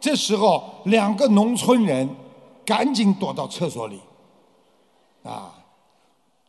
[0.00, 2.08] 这时候，两个农村人
[2.66, 4.00] 赶紧躲到厕所里。
[5.22, 5.61] 啊！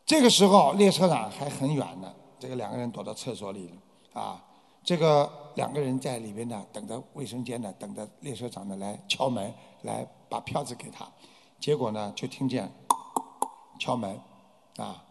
[0.06, 2.14] 这个时候，列车长还很远呢。
[2.40, 4.22] 这个两个人躲到厕所里了。
[4.22, 4.44] 啊！
[4.84, 9.52] 这个两个人在里边呢，等着卫生间呢，等着列车长呢来敲门，
[9.84, 11.08] 来把票子给他。
[11.60, 12.70] 结果呢，就听见
[13.80, 14.20] 敲门。
[14.76, 15.04] 啊，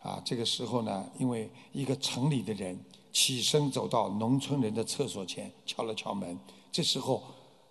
[0.00, 2.78] 啊，这个时候呢，因为一个城里的人
[3.12, 6.38] 起身走到农村人的厕所前，敲了敲门。
[6.72, 7.22] 这时候，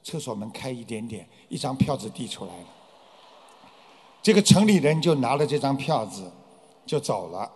[0.04, 2.68] 厕所门开一点点，一张票子递出来了。
[4.22, 6.32] 这个城里人就拿了这张票子，
[6.90, 7.52] 就走了，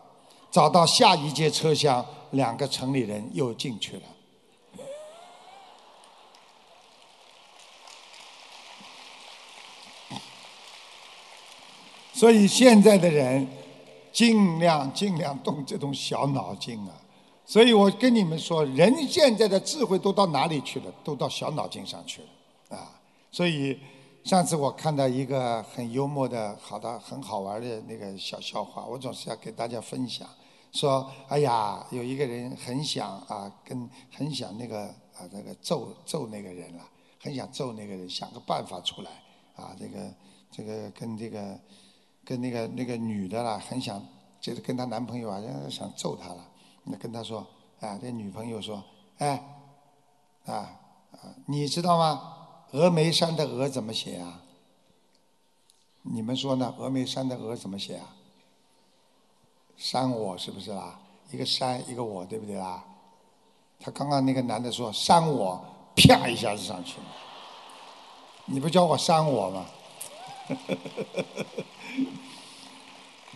[0.51, 4.03] 找到下一节车厢，两个城里人又进去了。
[12.13, 13.47] 所以现在的人。
[14.13, 16.93] 尽量尽量动这种小脑筋啊！
[17.47, 20.93] 所以我跟你们说，人现在的智慧都到哪里去了？
[21.03, 22.93] 都到小脑筋上去了啊！
[23.31, 23.79] 所以
[24.23, 30.27] 上次我看到一个很幽默的、好的、很好玩的那个小笑话，我总是要给大家分享。
[30.71, 36.83] 说，哎呀，有一个人很想啊，跟很想那个啊，那个揍揍那个人了，
[37.21, 39.11] 很想揍那个人，想个办法出来
[39.55, 40.13] 啊，这个
[40.51, 41.59] 这个跟这个。
[42.25, 44.01] 跟那个那个女的啦，很想，
[44.39, 46.47] 就是跟她男朋友啊，想揍她了。
[46.85, 47.45] 那跟他说，
[47.81, 48.81] 啊，这女朋友说，
[49.17, 49.43] 哎，
[50.45, 50.53] 啊
[51.11, 52.42] 啊，你知道吗？
[52.73, 54.41] 峨眉山的峨怎么写啊？
[56.01, 56.73] 你们说呢？
[56.79, 58.15] 峨眉山的峨怎么写啊？
[59.77, 60.99] 山我是不是啦？
[61.31, 62.83] 一个山一个我，对不对啦？
[63.79, 65.63] 他刚刚那个男的说山我，
[65.95, 67.05] 啪一下子上去了。
[68.47, 69.65] 你不叫我山我吗？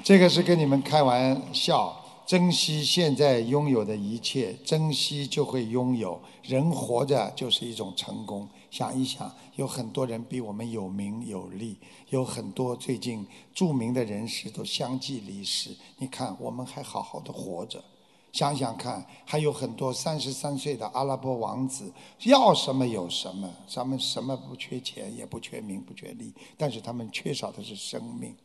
[0.04, 2.04] 这个是跟你们开玩笑。
[2.26, 6.20] 珍惜现在拥有的一切，珍惜就会拥有。
[6.44, 8.50] 人活着就是一种成功。
[8.70, 11.78] 想一想，有很多人比我们有名有利，
[12.10, 15.76] 有很多最近著名的人士都相继离世。
[15.98, 17.84] 你看，我们还好好的活着。
[18.32, 21.92] 想想看，还有很多三十三岁的阿拉伯王子，
[22.26, 28.36] 要什么有什么，咱们什么不缺钱，也不缺名，不缺利，但是他们缺少的是生命。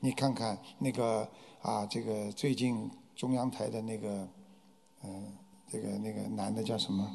[0.00, 1.28] 你看看那个
[1.60, 2.90] 啊，这个最近。
[3.14, 4.26] 中央台的那个，
[5.04, 5.36] 嗯，
[5.70, 7.08] 这个那个男的叫什么？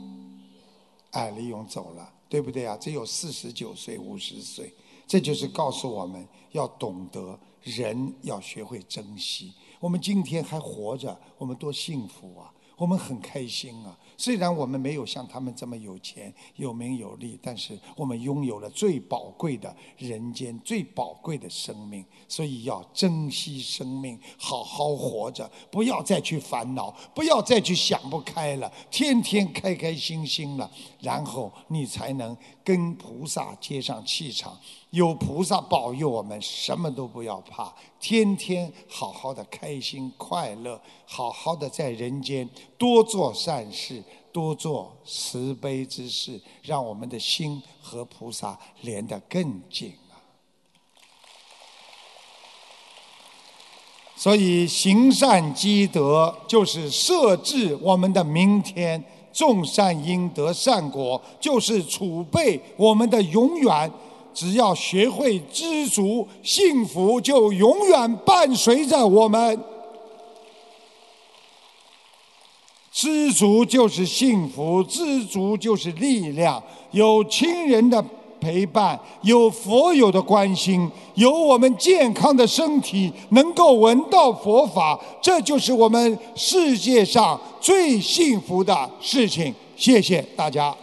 [1.09, 2.75] 哎，李勇走了，对不对啊？
[2.77, 4.73] 只有四十九岁、五十岁，
[5.07, 9.53] 这就是告诉我们要懂得人要学会珍惜。
[9.79, 12.53] 我们今天还活着，我们多幸福啊！
[12.75, 13.97] 我们很开心啊！
[14.17, 30.69] 虽然我们没有像他们这么有钱、有名有利，但是我们拥有了最宝贵的人间最宝贵的生命，所以要珍惜生命，好好活着，不要再去烦恼，不要再去想不开了，天天开开心心了，
[30.99, 32.35] 然后你才能
[32.67, 34.59] 跟菩萨接上气场。
[34.89, 44.03] 有菩萨保佑我们，什么都不要怕，天天好好的开心快乐，好好的在人间多做善事，
[44.33, 50.19] 多做慈悲之事，让我们的心和菩萨连得更紧啊！
[54.17, 59.01] 所以行善积德，就是设置我们的明天；
[59.37, 63.91] 种善因得善果，就是储备我们的永远。
[64.33, 69.63] 只要学会知足，幸福就永远伴随着我们。
[72.91, 76.61] 知足就是幸福，知足就是力量。
[76.89, 78.03] 有亲人的
[78.39, 89.53] 陪伴，有佛友的关心，有我们健康的身体，能够闻到佛法，这就是我们世界上最幸福的事情。
[89.75, 90.75] 谢谢大家。